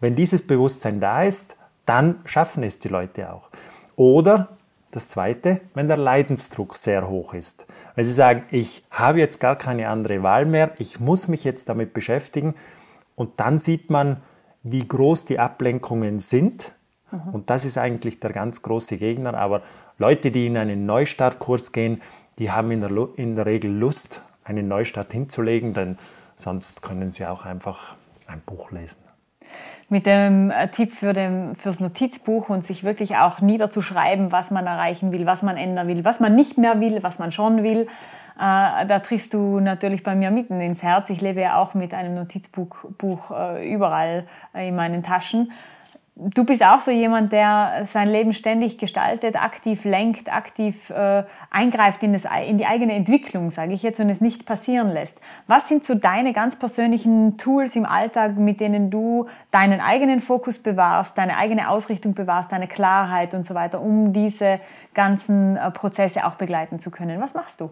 Wenn 0.01 0.15
dieses 0.15 0.47
Bewusstsein 0.47 1.01
da 1.01 1.23
ist, 1.23 1.57
dann 1.87 2.21
schaffen 2.25 2.63
es 2.63 2.79
die 2.79 2.89
Leute 2.89 3.33
auch. 3.33 3.49
Oder 3.97 4.57
das 4.95 5.09
Zweite, 5.09 5.61
wenn 5.75 5.89
der 5.89 5.97
Leidensdruck 5.97 6.77
sehr 6.77 7.09
hoch 7.09 7.35
ist. 7.35 7.67
Wenn 7.95 8.05
Sie 8.05 8.13
sagen, 8.13 8.45
ich 8.51 8.85
habe 8.91 9.19
jetzt 9.19 9.41
gar 9.41 9.57
keine 9.57 9.89
andere 9.89 10.23
Wahl 10.23 10.47
mehr, 10.47 10.73
ich 10.79 11.01
muss 11.01 11.29
mich 11.29 11.45
jetzt 11.45 11.69
damit 11.69 11.95
beschäftigen 11.95 12.55
und 13.17 13.41
dann 13.41 13.59
sieht 13.59 13.91
man, 13.91 14.19
wie 14.63 14.87
groß 14.87 15.27
die 15.27 15.39
Ablenkungen 15.39 16.21
sind. 16.21 16.73
Mhm. 17.11 17.35
Und 17.35 17.51
das 17.51 17.65
ist 17.65 17.79
eigentlich 17.79 18.21
der 18.21 18.33
ganz 18.33 18.63
große 18.63 18.97
Gegner. 18.97 19.35
Aber 19.35 19.63
Leute, 19.99 20.31
die 20.31 20.47
in 20.47 20.57
einen 20.57 20.87
Neustartkurs 20.87 21.73
gehen, 21.73 22.01
die 22.39 22.51
haben 22.51 22.71
in 22.71 22.81
der, 22.81 22.91
in 23.17 23.37
der 23.37 23.47
Regel 23.47 23.71
Lust, 23.71 24.23
einen 24.43 24.69
Neustart 24.69 25.13
hinzulegen, 25.13 25.75
denn 25.75 25.99
sonst 26.37 26.83
können 26.83 27.11
sie 27.11 27.27
auch 27.27 27.45
einfach 27.45 27.95
ein 28.27 28.43
Buch 28.45 28.71
lesen. 28.71 29.03
Mit 29.89 30.07
dem 30.07 30.51
äh, 30.51 30.69
Tipp 30.69 30.93
für 30.93 31.13
dem, 31.13 31.55
fürs 31.57 31.81
Notizbuch 31.81 32.49
und 32.49 32.65
sich 32.65 32.85
wirklich 32.85 33.17
auch 33.17 33.41
niederzuschreiben, 33.41 34.33
was 34.33 34.51
man 34.51 34.67
erreichen 34.67 35.13
will, 35.13 35.27
was 35.27 35.43
man 35.43 35.57
ändern 35.57 35.89
will, 35.89 36.05
was 36.05 36.21
man 36.21 36.35
nicht 36.35 36.59
mehr 36.59 36.81
will, 36.81 37.03
was 37.03 37.19
man 37.19 37.33
schon 37.33 37.63
will. 37.63 37.87
Äh, 38.37 38.87
da 38.87 38.99
triffst 39.01 39.35
du 39.35 39.61
natürlich 39.61 40.03
bei 40.03 40.15
mir 40.15 40.31
mitten 40.31 40.61
ins 40.61 40.83
Herz. 40.83 41.11
Ich 41.11 41.21
lebe 41.21 41.41
ja 41.41 41.57
auch 41.57 41.75
mit 41.75 41.95
einem 41.95 42.15
Notizbuch 42.15 42.77
Buch, 42.99 43.31
äh, 43.31 43.73
überall 43.73 44.27
in 44.55 44.75
meinen 44.75 45.03
Taschen. 45.03 45.53
Du 46.17 46.45
bist 46.45 46.63
auch 46.65 46.81
so 46.81 46.93
jemand, 46.93 47.33
der 47.33 47.87
sein 47.87 48.09
Leben 48.09 48.33
ständig 48.35 48.79
gestaltet, 48.79 49.35
aktiv 49.35 49.85
lenkt, 49.85 50.33
aktiv 50.33 50.91
äh, 50.91 51.25
eingreift 51.51 52.05
in, 52.05 52.13
das, 52.13 52.25
in, 52.47 52.57
die 52.57 52.67
eigene 52.67 52.93
Entwicklung, 52.93 53.51
sage 53.51 53.73
ich 53.73 53.83
jetzt, 53.83 53.99
und 53.99 54.09
es 54.11 54.21
nicht 54.21 54.47
passieren 54.47 54.91
lässt. 54.91 55.19
Was 55.49 55.67
sind 55.67 55.85
so 55.85 55.97
deine 55.97 56.33
ganz 56.33 56.57
persönlichen 56.57 57.37
Tools 57.37 57.75
im 57.75 57.85
Alltag, 57.85 58.37
mit 58.37 58.61
denen 58.61 58.93
du 58.93 59.27
deinen 59.51 59.81
eigenen 59.81 60.21
Fokus 60.21 60.61
bewahrst, 60.61 61.19
deine 61.19 61.37
eigene 61.37 61.69
Ausrichtung 61.69 62.15
bewahrst, 62.15 62.53
deine 62.53 62.69
Klarheit 62.69 63.35
und 63.35 63.45
so 63.45 63.57
weiter, 63.57 63.81
um 63.81 64.13
diese 64.13 64.61
ganzen 64.95 65.57
äh, 65.57 65.69
Prozesse 65.73 66.27
auch 66.27 66.37
begleiten 66.37 66.79
zu 66.79 66.93
können? 66.93 67.21
Was 67.21 67.35
machst 67.35 67.61
du? 67.61 67.71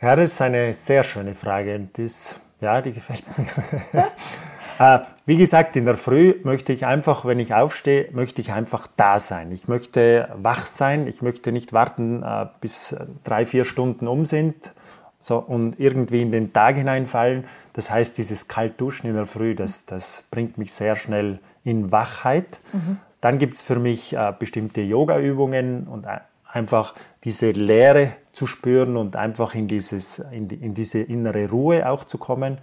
Ja, 0.00 0.16
das 0.16 0.32
ist 0.32 0.40
eine 0.40 0.72
sehr 0.72 1.02
schöne 1.02 1.34
Frage. 1.34 1.88
Das, 1.92 2.40
ja, 2.62 2.80
die 2.80 2.92
gefällt 2.92 3.24
mir. 3.36 4.06
Äh, 4.80 5.00
wie 5.26 5.36
gesagt, 5.36 5.76
in 5.76 5.84
der 5.84 5.96
Früh 5.96 6.36
möchte 6.42 6.72
ich 6.72 6.86
einfach, 6.86 7.26
wenn 7.26 7.38
ich 7.38 7.52
aufstehe, 7.52 8.08
möchte 8.12 8.40
ich 8.40 8.50
einfach 8.50 8.86
da 8.96 9.18
sein. 9.18 9.52
Ich 9.52 9.68
möchte 9.68 10.30
wach 10.36 10.64
sein. 10.64 11.06
Ich 11.06 11.20
möchte 11.20 11.52
nicht 11.52 11.74
warten, 11.74 12.22
äh, 12.22 12.46
bis 12.62 12.96
drei, 13.22 13.44
vier 13.44 13.66
Stunden 13.66 14.08
um 14.08 14.24
sind 14.24 14.72
so, 15.18 15.36
und 15.36 15.78
irgendwie 15.78 16.22
in 16.22 16.32
den 16.32 16.54
Tag 16.54 16.76
hineinfallen. 16.76 17.44
Das 17.74 17.90
heißt, 17.90 18.16
dieses 18.16 18.48
Kaltduschen 18.48 19.10
in 19.10 19.16
der 19.16 19.26
Früh, 19.26 19.54
das, 19.54 19.84
das 19.84 20.24
bringt 20.30 20.56
mich 20.56 20.72
sehr 20.72 20.96
schnell 20.96 21.40
in 21.62 21.92
Wachheit. 21.92 22.58
Mhm. 22.72 22.96
Dann 23.20 23.36
gibt 23.36 23.54
es 23.54 23.62
für 23.62 23.78
mich 23.78 24.14
äh, 24.14 24.32
bestimmte 24.38 24.80
Yoga-Übungen 24.80 25.88
und 25.88 26.06
einfach 26.50 26.94
diese 27.24 27.50
Leere 27.50 28.12
zu 28.32 28.46
spüren 28.46 28.96
und 28.96 29.14
einfach 29.14 29.54
in, 29.54 29.68
dieses, 29.68 30.20
in, 30.20 30.48
die, 30.48 30.54
in 30.54 30.72
diese 30.72 31.00
innere 31.00 31.50
Ruhe 31.50 31.86
auch 31.86 32.04
zu 32.04 32.16
kommen. 32.16 32.56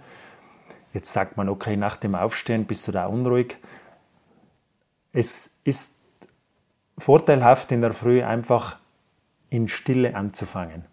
Jetzt 0.92 1.12
sagt 1.12 1.36
man, 1.36 1.48
okay, 1.48 1.76
nach 1.76 1.96
dem 1.96 2.14
Aufstehen 2.14 2.64
bist 2.64 2.88
du 2.88 2.92
da 2.92 3.06
unruhig. 3.06 3.58
Es 5.12 5.58
ist 5.64 5.96
vorteilhaft 6.96 7.72
in 7.72 7.80
der 7.80 7.92
Früh 7.92 8.22
einfach 8.22 8.76
in 9.50 9.68
Stille 9.68 10.14
anzufangen. 10.14 10.84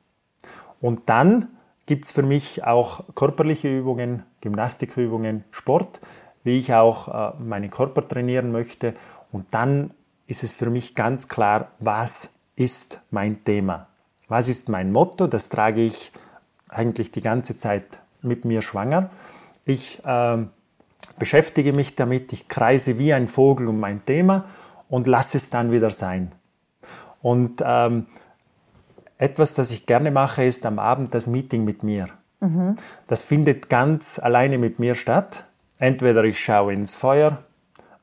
Und 0.81 1.09
dann 1.09 1.49
gibt 1.85 2.05
es 2.05 2.11
für 2.11 2.23
mich 2.23 2.63
auch 2.63 3.03
körperliche 3.15 3.67
Übungen, 3.67 4.23
Gymnastikübungen, 4.41 5.43
Sport, 5.51 5.99
wie 6.43 6.59
ich 6.59 6.73
auch 6.73 7.07
äh, 7.07 7.41
meinen 7.41 7.71
Körper 7.71 8.07
trainieren 8.07 8.51
möchte. 8.51 8.95
Und 9.31 9.47
dann 9.51 9.91
ist 10.27 10.43
es 10.43 10.53
für 10.53 10.69
mich 10.69 10.95
ganz 10.95 11.27
klar, 11.27 11.71
was 11.79 12.35
ist 12.55 13.01
mein 13.11 13.43
Thema? 13.43 13.87
Was 14.27 14.47
ist 14.47 14.69
mein 14.69 14.91
Motto? 14.91 15.27
Das 15.27 15.49
trage 15.49 15.81
ich 15.81 16.11
eigentlich 16.69 17.11
die 17.11 17.21
ganze 17.21 17.57
Zeit 17.57 17.99
mit 18.21 18.45
mir 18.45 18.61
schwanger. 18.61 19.09
Ich 19.65 20.01
äh, 20.05 20.37
beschäftige 21.17 21.73
mich 21.73 21.95
damit, 21.95 22.31
ich 22.33 22.47
kreise 22.47 22.97
wie 22.99 23.13
ein 23.13 23.27
Vogel 23.27 23.67
um 23.67 23.79
mein 23.79 24.05
Thema 24.05 24.45
und 24.89 25.07
lasse 25.07 25.37
es 25.37 25.49
dann 25.49 25.71
wieder 25.71 25.91
sein. 25.91 26.31
Und 27.21 27.63
ähm, 27.65 28.05
etwas, 29.17 29.55
das 29.55 29.71
ich 29.71 29.85
gerne 29.85 30.11
mache, 30.11 30.43
ist 30.43 30.65
am 30.65 30.77
Abend 30.79 31.13
das 31.13 31.27
Meeting 31.27 31.65
mit 31.65 31.83
mir. 31.83 32.09
Mhm. 32.39 32.75
Das 33.07 33.23
findet 33.23 33.69
ganz 33.69 34.19
alleine 34.19 34.57
mit 34.57 34.79
mir 34.79 34.95
statt. 34.95 35.45
Entweder 35.79 36.23
ich 36.23 36.39
schaue 36.39 36.73
ins 36.73 36.95
Feuer, 36.95 37.39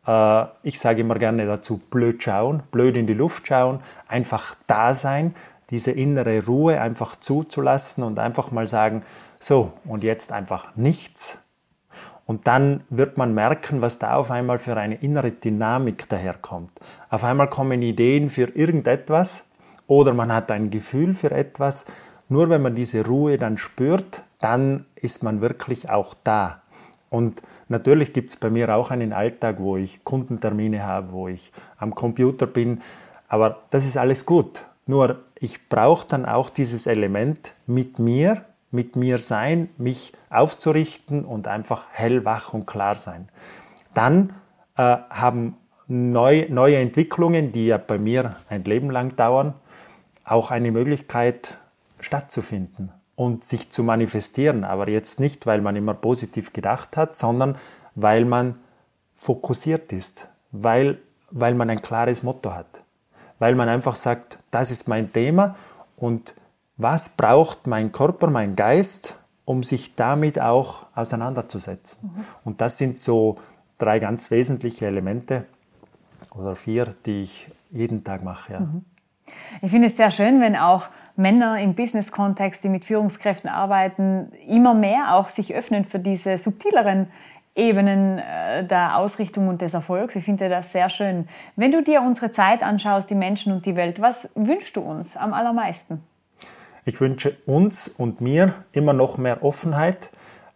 äh, 0.06 0.44
ich 0.62 0.80
sage 0.80 1.02
immer 1.02 1.18
gerne 1.18 1.46
dazu 1.46 1.78
blöd 1.78 2.22
schauen, 2.22 2.62
blöd 2.70 2.96
in 2.96 3.06
die 3.06 3.14
Luft 3.14 3.46
schauen, 3.46 3.80
einfach 4.08 4.56
da 4.66 4.94
sein, 4.94 5.34
diese 5.70 5.92
innere 5.92 6.44
Ruhe 6.44 6.80
einfach 6.80 7.16
zuzulassen 7.18 8.04
und 8.04 8.18
einfach 8.18 8.50
mal 8.50 8.66
sagen, 8.66 9.02
so, 9.38 9.72
und 9.84 10.04
jetzt 10.04 10.32
einfach 10.32 10.76
nichts, 10.76 11.41
und 12.26 12.46
dann 12.46 12.84
wird 12.88 13.18
man 13.18 13.34
merken, 13.34 13.80
was 13.80 13.98
da 13.98 14.14
auf 14.14 14.30
einmal 14.30 14.58
für 14.58 14.76
eine 14.76 14.96
innere 14.96 15.32
Dynamik 15.32 16.08
daherkommt. 16.08 16.70
Auf 17.10 17.24
einmal 17.24 17.50
kommen 17.50 17.82
Ideen 17.82 18.28
für 18.28 18.44
irgendetwas 18.44 19.48
oder 19.86 20.14
man 20.14 20.32
hat 20.32 20.50
ein 20.50 20.70
Gefühl 20.70 21.14
für 21.14 21.30
etwas. 21.30 21.86
Nur 22.28 22.48
wenn 22.48 22.62
man 22.62 22.74
diese 22.74 23.04
Ruhe 23.04 23.36
dann 23.36 23.58
spürt, 23.58 24.22
dann 24.40 24.86
ist 24.94 25.22
man 25.22 25.40
wirklich 25.40 25.90
auch 25.90 26.14
da. 26.24 26.62
Und 27.10 27.42
natürlich 27.68 28.12
gibt 28.12 28.30
es 28.30 28.36
bei 28.36 28.48
mir 28.48 28.74
auch 28.74 28.90
einen 28.90 29.12
Alltag, 29.12 29.56
wo 29.58 29.76
ich 29.76 30.04
Kundentermine 30.04 30.84
habe, 30.84 31.12
wo 31.12 31.28
ich 31.28 31.52
am 31.76 31.94
Computer 31.94 32.46
bin. 32.46 32.80
Aber 33.28 33.62
das 33.70 33.84
ist 33.84 33.96
alles 33.96 34.24
gut. 34.24 34.64
Nur 34.86 35.18
ich 35.34 35.68
brauche 35.68 36.06
dann 36.08 36.24
auch 36.24 36.48
dieses 36.48 36.86
Element 36.86 37.52
mit 37.66 37.98
mir, 37.98 38.44
mit 38.72 38.96
mir 38.96 39.18
sein, 39.18 39.68
mich 39.78 40.12
aufzurichten 40.30 41.24
und 41.24 41.46
einfach 41.46 41.86
hellwach 41.92 42.52
und 42.52 42.66
klar 42.66 42.96
sein. 42.96 43.28
Dann 43.94 44.34
äh, 44.76 44.96
haben 45.10 45.56
neu, 45.86 46.46
neue 46.48 46.78
Entwicklungen, 46.78 47.52
die 47.52 47.66
ja 47.66 47.78
bei 47.78 47.98
mir 47.98 48.36
ein 48.48 48.64
Leben 48.64 48.90
lang 48.90 49.14
dauern, 49.14 49.54
auch 50.24 50.50
eine 50.50 50.72
Möglichkeit 50.72 51.58
stattzufinden 52.00 52.90
und 53.14 53.44
sich 53.44 53.70
zu 53.70 53.84
manifestieren. 53.84 54.64
Aber 54.64 54.88
jetzt 54.88 55.20
nicht, 55.20 55.46
weil 55.46 55.60
man 55.60 55.76
immer 55.76 55.94
positiv 55.94 56.52
gedacht 56.52 56.96
hat, 56.96 57.14
sondern 57.14 57.56
weil 57.94 58.24
man 58.24 58.56
fokussiert 59.16 59.92
ist, 59.92 60.28
weil, 60.50 60.98
weil 61.30 61.54
man 61.54 61.68
ein 61.70 61.82
klares 61.82 62.22
Motto 62.22 62.54
hat, 62.54 62.82
weil 63.38 63.54
man 63.54 63.68
einfach 63.68 63.96
sagt, 63.96 64.38
das 64.50 64.70
ist 64.70 64.88
mein 64.88 65.12
Thema 65.12 65.56
und 65.96 66.34
was 66.76 67.16
braucht 67.16 67.66
mein 67.66 67.92
Körper, 67.92 68.28
mein 68.28 68.56
Geist, 68.56 69.18
um 69.44 69.62
sich 69.62 69.94
damit 69.94 70.40
auch 70.40 70.86
auseinanderzusetzen. 70.94 72.10
Mhm. 72.14 72.24
Und 72.44 72.60
das 72.60 72.78
sind 72.78 72.98
so 72.98 73.38
drei 73.78 73.98
ganz 73.98 74.30
wesentliche 74.30 74.86
Elemente 74.86 75.46
oder 76.34 76.54
vier, 76.54 76.94
die 77.06 77.22
ich 77.22 77.50
jeden 77.70 78.04
Tag 78.04 78.22
mache. 78.22 78.52
Ja. 78.52 78.60
Mhm. 78.60 78.84
Ich 79.60 79.70
finde 79.70 79.88
es 79.88 79.96
sehr 79.96 80.10
schön, 80.10 80.40
wenn 80.40 80.56
auch 80.56 80.88
Männer 81.16 81.60
im 81.60 81.74
Business-Kontext, 81.74 82.64
die 82.64 82.68
mit 82.68 82.84
Führungskräften 82.84 83.50
arbeiten, 83.50 84.32
immer 84.46 84.74
mehr 84.74 85.14
auch 85.14 85.28
sich 85.28 85.54
öffnen 85.54 85.84
für 85.84 85.98
diese 85.98 86.38
subtileren 86.38 87.08
Ebenen 87.54 88.18
äh, 88.18 88.66
der 88.66 88.96
Ausrichtung 88.96 89.48
und 89.48 89.60
des 89.60 89.74
Erfolgs. 89.74 90.16
Ich 90.16 90.24
finde 90.24 90.48
das 90.48 90.72
sehr 90.72 90.88
schön. 90.88 91.28
Wenn 91.54 91.70
du 91.70 91.82
dir 91.82 92.00
unsere 92.00 92.32
Zeit 92.32 92.62
anschaust, 92.62 93.10
die 93.10 93.14
Menschen 93.14 93.52
und 93.52 93.66
die 93.66 93.76
Welt, 93.76 94.00
was 94.00 94.30
wünschst 94.34 94.76
du 94.76 94.80
uns 94.80 95.16
am 95.16 95.34
allermeisten? 95.34 96.02
Ich 96.84 97.00
wünsche 97.00 97.36
uns 97.46 97.88
und 97.88 98.20
mir 98.20 98.54
immer 98.72 98.92
noch 98.92 99.16
mehr 99.16 99.44
Offenheit. 99.44 100.10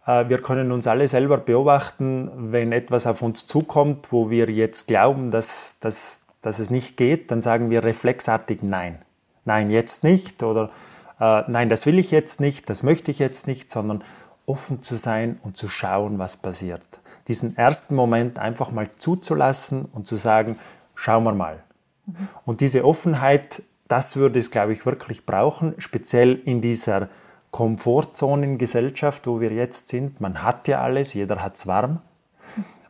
Äh, 0.05 0.29
wir 0.29 0.39
können 0.39 0.71
uns 0.71 0.87
alle 0.87 1.07
selber 1.07 1.37
beobachten, 1.37 2.51
wenn 2.51 2.71
etwas 2.71 3.07
auf 3.07 3.21
uns 3.21 3.47
zukommt, 3.47 4.11
wo 4.11 4.29
wir 4.29 4.49
jetzt 4.49 4.87
glauben, 4.87 5.31
dass, 5.31 5.79
dass, 5.79 6.25
dass 6.41 6.59
es 6.59 6.69
nicht 6.69 6.97
geht, 6.97 7.31
dann 7.31 7.41
sagen 7.41 7.69
wir 7.69 7.83
reflexartig 7.83 8.61
Nein. 8.61 8.99
Nein, 9.45 9.71
jetzt 9.71 10.03
nicht 10.03 10.43
oder 10.43 10.71
äh, 11.19 11.43
Nein, 11.47 11.69
das 11.69 11.85
will 11.85 11.99
ich 11.99 12.11
jetzt 12.11 12.41
nicht, 12.41 12.69
das 12.69 12.83
möchte 12.83 13.11
ich 13.11 13.19
jetzt 13.19 13.47
nicht, 13.47 13.71
sondern 13.71 14.03
offen 14.45 14.81
zu 14.81 14.95
sein 14.95 15.39
und 15.43 15.55
zu 15.55 15.67
schauen, 15.67 16.19
was 16.19 16.37
passiert. 16.37 16.81
Diesen 17.27 17.57
ersten 17.57 17.95
Moment 17.95 18.39
einfach 18.39 18.71
mal 18.71 18.89
zuzulassen 18.97 19.85
und 19.85 20.07
zu 20.07 20.15
sagen, 20.15 20.57
schauen 20.95 21.23
wir 21.25 21.33
mal. 21.33 21.63
Mhm. 22.05 22.27
Und 22.45 22.61
diese 22.61 22.85
Offenheit 22.85 23.61
das 23.87 24.15
würde 24.15 24.39
es, 24.39 24.51
glaube 24.51 24.73
ich, 24.73 24.85
wirklich 24.85 25.25
brauchen, 25.25 25.75
speziell 25.77 26.35
in 26.45 26.61
dieser 26.61 27.09
Komfortzonengesellschaft, 27.51 29.27
wo 29.27 29.39
wir 29.39 29.51
jetzt 29.51 29.87
sind. 29.87 30.21
Man 30.21 30.43
hat 30.43 30.67
ja 30.67 30.81
alles, 30.81 31.13
jeder 31.13 31.41
hat 31.43 31.55
es 31.55 31.67
warm. 31.67 32.01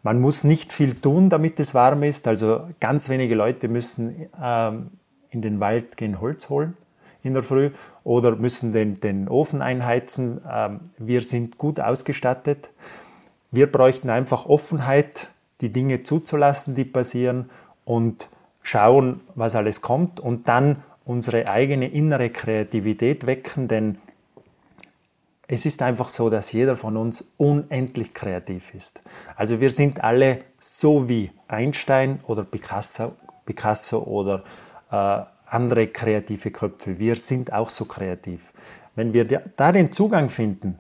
Man 0.04 0.20
muss 0.22 0.44
nicht 0.44 0.74
viel 0.74 0.96
tun, 0.96 1.30
damit 1.30 1.60
es 1.60 1.74
warm 1.74 2.04
ist. 2.04 2.28
Also 2.28 2.68
ganz 2.80 3.10
wenige 3.10 3.36
Leute 3.36 3.68
müssen 3.68 4.28
ähm, 4.42 4.92
in 5.30 5.42
den 5.42 5.60
Wald 5.60 5.98
gehen 5.98 6.22
Holz 6.22 6.50
holen 6.50 6.76
in 7.24 7.34
der 7.34 7.44
Früh 7.44 7.72
oder 8.04 8.36
müssen 8.36 8.74
den, 8.74 9.00
den 9.00 9.28
Ofen 9.28 9.62
einheizen. 9.62 10.42
Ähm, 10.50 10.80
wir 10.98 11.22
sind 11.22 11.58
gut 11.58 11.80
ausgestattet. 11.80 12.70
Wir 13.52 13.72
bräuchten 13.72 14.10
einfach 14.10 14.46
Offenheit, 14.46 15.30
die 15.62 15.72
Dinge 15.72 16.02
zuzulassen, 16.02 16.76
die 16.76 16.86
passieren 16.86 17.50
und 17.86 18.30
schauen, 18.68 19.22
was 19.36 19.56
alles 19.56 19.82
kommt 19.82 20.20
und 20.20 20.50
dann 20.50 20.84
unsere 21.06 21.48
eigene 21.48 21.88
innere 21.88 22.30
Kreativität 22.30 23.26
wecken, 23.26 23.70
denn 23.70 23.98
es 25.48 25.66
ist 25.66 25.82
einfach 25.82 26.10
so, 26.10 26.30
dass 26.30 26.52
jeder 26.52 26.76
von 26.76 26.98
uns 26.98 27.24
unendlich 27.38 28.14
kreativ 28.14 28.74
ist. 28.74 29.02
Also 29.38 29.62
wir 29.62 29.72
sind 29.72 30.04
alle 30.04 30.40
so 30.60 31.08
wie 31.08 31.32
Einstein 31.48 32.20
oder 32.28 32.44
Picasso, 32.44 33.14
Picasso 33.46 34.00
oder 34.00 34.44
äh, 34.92 35.22
andere 35.46 35.88
kreative 35.88 36.52
Köpfe. 36.52 37.00
Wir 37.00 37.16
sind 37.16 37.54
auch 37.54 37.70
so 37.70 37.86
kreativ. 37.86 38.52
Wenn 38.96 39.14
wir 39.14 39.24
da 39.56 39.72
den 39.72 39.94
Zugang 39.94 40.28
finden, 40.28 40.80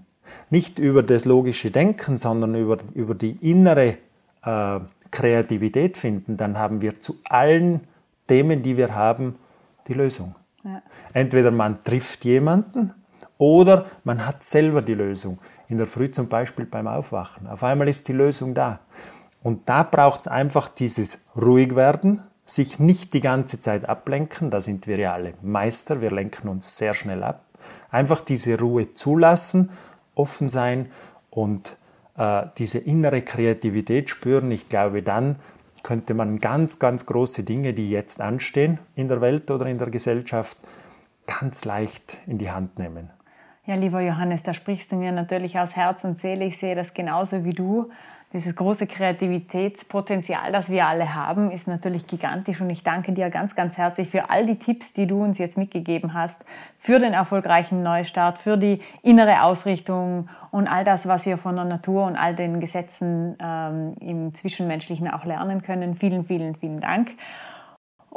nicht 0.50 0.78
über 0.78 1.04
das 1.04 1.24
logische 1.24 1.72
Denken, 1.72 2.18
sondern 2.18 2.54
über, 2.54 2.80
über 2.94 3.16
die 3.16 3.38
innere 3.40 3.98
äh, 4.44 4.80
Kreativität 5.12 5.98
finden, 5.98 6.38
dann 6.38 6.58
haben 6.58 6.82
wir 6.82 7.00
zu 7.00 7.20
allen 7.24 7.82
Themen, 8.28 8.64
die 8.64 8.78
wir 8.78 8.94
haben, 8.94 9.36
die 9.88 9.94
Lösung. 9.94 10.36
Ja. 10.64 10.82
Entweder 11.14 11.52
man 11.52 11.84
trifft 11.84 12.26
jemanden 12.26 12.94
oder 13.38 13.86
man 14.04 14.26
hat 14.26 14.44
selber 14.44 14.82
die 14.82 14.94
Lösung. 14.94 15.40
In 15.70 15.78
der 15.78 15.88
Früh 15.88 16.10
zum 16.12 16.30
Beispiel 16.30 16.66
beim 16.66 16.88
Aufwachen. 16.88 17.48
Auf 17.48 17.64
einmal 17.64 17.88
ist 17.88 18.08
die 18.08 18.14
Lösung 18.14 18.54
da. 18.54 18.80
Und 19.44 19.70
da 19.70 19.84
braucht 19.84 20.22
es 20.22 20.28
einfach 20.28 20.70
dieses 20.70 21.26
Ruhigwerden, 21.36 22.24
sich 22.46 22.80
nicht 22.80 23.14
die 23.14 23.22
ganze 23.22 23.60
Zeit 23.60 23.88
ablenken. 23.88 24.50
Da 24.50 24.62
sind 24.62 24.88
wir 24.88 24.98
ja 24.98 25.14
alle 25.14 25.34
Meister. 25.42 26.02
Wir 26.02 26.12
lenken 26.12 26.48
uns 26.48 26.78
sehr 26.78 26.94
schnell 26.94 27.24
ab. 27.24 27.44
Einfach 27.92 28.22
diese 28.22 28.60
Ruhe 28.60 28.94
zulassen, 28.94 29.70
offen 30.16 30.50
sein 30.50 30.92
und 31.30 31.78
diese 32.58 32.80
innere 32.80 33.22
Kreativität 33.22 34.10
spüren. 34.10 34.50
Ich 34.52 34.70
glaube, 34.70 35.04
dann 35.04 35.36
könnte 35.84 36.14
man 36.14 36.40
ganz, 36.40 36.80
ganz 36.80 37.06
große 37.06 37.44
Dinge, 37.44 37.74
die 37.74 37.90
jetzt 37.90 38.22
anstehen 38.22 38.80
in 38.96 39.08
der 39.08 39.22
Welt 39.22 39.52
oder 39.52 39.68
in 39.68 39.78
der 39.78 39.90
Gesellschaft, 39.90 40.58
ganz 41.28 41.64
leicht 41.66 42.18
in 42.26 42.38
die 42.38 42.50
Hand 42.50 42.80
nehmen. 42.80 43.10
Ja, 43.66 43.76
lieber 43.76 44.02
Johannes, 44.02 44.44
da 44.44 44.54
sprichst 44.54 44.92
du 44.92 44.96
mir 44.96 45.12
natürlich 45.12 45.60
aus 45.60 45.76
Herz 45.76 46.04
und 46.06 46.18
Seele. 46.18 46.46
Ich 46.46 46.58
sehe 46.58 46.74
das 46.74 46.94
genauso 46.94 47.44
wie 47.44 47.52
du. 47.52 47.90
Dieses 48.34 48.54
große 48.56 48.88
Kreativitätspotenzial, 48.88 50.52
das 50.52 50.70
wir 50.70 50.86
alle 50.86 51.16
haben, 51.16 51.50
ist 51.50 51.66
natürlich 51.66 52.08
gigantisch 52.08 52.60
und 52.60 52.70
ich 52.70 52.84
danke 52.84 53.14
dir 53.14 53.30
ganz, 53.30 53.56
ganz 53.56 53.78
herzlich 53.78 54.10
für 54.10 54.30
all 54.30 54.46
die 54.46 54.60
Tipps, 54.60 54.92
die 54.92 55.08
du 55.08 55.24
uns 55.24 55.38
jetzt 55.38 55.58
mitgegeben 55.58 56.14
hast, 56.14 56.44
für 56.78 57.00
den 57.00 57.14
erfolgreichen 57.14 57.84
Neustart, 57.84 58.38
für 58.38 58.58
die 58.58 58.82
innere 59.02 59.44
Ausrichtung 59.44 60.28
und 60.52 60.68
all 60.68 60.84
das, 60.84 61.08
was 61.08 61.26
wir 61.26 61.38
von 61.38 61.56
der 61.56 61.64
Natur 61.64 62.06
und 62.06 62.18
all 62.18 62.36
den 62.36 62.60
Gesetzen 62.60 63.38
ähm, 63.40 63.96
im 64.02 64.34
Zwischenmenschlichen 64.34 65.10
auch 65.10 65.24
lernen 65.24 65.62
können. 65.62 65.96
Vielen, 65.96 66.26
vielen, 66.26 66.56
vielen 66.56 66.82
Dank. 66.82 67.12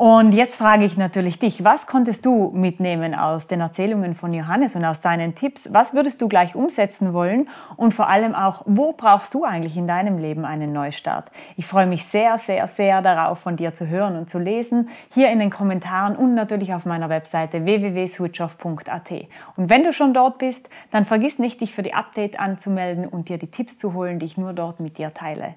Und 0.00 0.32
jetzt 0.32 0.56
frage 0.56 0.86
ich 0.86 0.96
natürlich 0.96 1.38
dich, 1.38 1.62
was 1.62 1.86
konntest 1.86 2.24
du 2.24 2.52
mitnehmen 2.54 3.14
aus 3.14 3.48
den 3.48 3.60
Erzählungen 3.60 4.14
von 4.14 4.32
Johannes 4.32 4.74
und 4.74 4.82
aus 4.82 5.02
seinen 5.02 5.34
Tipps? 5.34 5.74
Was 5.74 5.92
würdest 5.92 6.22
du 6.22 6.28
gleich 6.28 6.54
umsetzen 6.54 7.12
wollen? 7.12 7.50
Und 7.76 7.92
vor 7.92 8.08
allem 8.08 8.34
auch, 8.34 8.62
wo 8.64 8.94
brauchst 8.94 9.34
du 9.34 9.44
eigentlich 9.44 9.76
in 9.76 9.86
deinem 9.86 10.16
Leben 10.16 10.46
einen 10.46 10.72
Neustart? 10.72 11.30
Ich 11.58 11.66
freue 11.66 11.86
mich 11.86 12.06
sehr, 12.06 12.38
sehr, 12.38 12.66
sehr 12.66 13.02
darauf, 13.02 13.40
von 13.40 13.56
dir 13.56 13.74
zu 13.74 13.88
hören 13.88 14.16
und 14.16 14.30
zu 14.30 14.38
lesen, 14.38 14.88
hier 15.12 15.30
in 15.30 15.38
den 15.38 15.50
Kommentaren 15.50 16.16
und 16.16 16.34
natürlich 16.34 16.72
auf 16.72 16.86
meiner 16.86 17.10
Webseite 17.10 17.66
www.switchoff.at. 17.66 19.10
Und 19.56 19.68
wenn 19.68 19.84
du 19.84 19.92
schon 19.92 20.14
dort 20.14 20.38
bist, 20.38 20.70
dann 20.92 21.04
vergiss 21.04 21.38
nicht, 21.38 21.60
dich 21.60 21.74
für 21.74 21.82
die 21.82 21.92
Update 21.92 22.40
anzumelden 22.40 23.06
und 23.06 23.28
dir 23.28 23.36
die 23.36 23.50
Tipps 23.50 23.76
zu 23.76 23.92
holen, 23.92 24.18
die 24.18 24.24
ich 24.24 24.38
nur 24.38 24.54
dort 24.54 24.80
mit 24.80 24.96
dir 24.96 25.12
teile. 25.12 25.56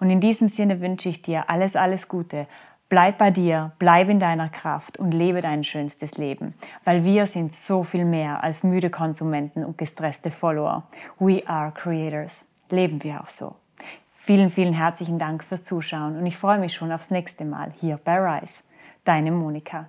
Und 0.00 0.10
in 0.10 0.20
diesem 0.20 0.48
Sinne 0.48 0.80
wünsche 0.80 1.08
ich 1.08 1.22
dir 1.22 1.48
alles, 1.48 1.76
alles 1.76 2.08
Gute. 2.08 2.46
Bleib 2.90 3.18
bei 3.18 3.30
dir, 3.30 3.70
bleib 3.78 4.08
in 4.08 4.18
deiner 4.18 4.48
Kraft 4.48 4.98
und 4.98 5.12
lebe 5.12 5.40
dein 5.40 5.62
schönstes 5.62 6.18
Leben, 6.18 6.54
weil 6.84 7.04
wir 7.04 7.26
sind 7.26 7.52
so 7.52 7.84
viel 7.84 8.04
mehr 8.04 8.42
als 8.42 8.64
müde 8.64 8.90
Konsumenten 8.90 9.64
und 9.64 9.78
gestresste 9.78 10.32
Follower. 10.32 10.82
We 11.20 11.40
are 11.46 11.70
creators. 11.70 12.46
Leben 12.68 13.04
wir 13.04 13.20
auch 13.20 13.28
so. 13.28 13.54
Vielen, 14.12 14.50
vielen 14.50 14.72
herzlichen 14.72 15.20
Dank 15.20 15.44
fürs 15.44 15.62
Zuschauen 15.62 16.18
und 16.18 16.26
ich 16.26 16.36
freue 16.36 16.58
mich 16.58 16.74
schon 16.74 16.90
aufs 16.90 17.12
nächste 17.12 17.44
Mal 17.44 17.72
hier 17.78 18.00
bei 18.04 18.18
Rise. 18.18 18.54
Deine 19.04 19.30
Monika. 19.30 19.86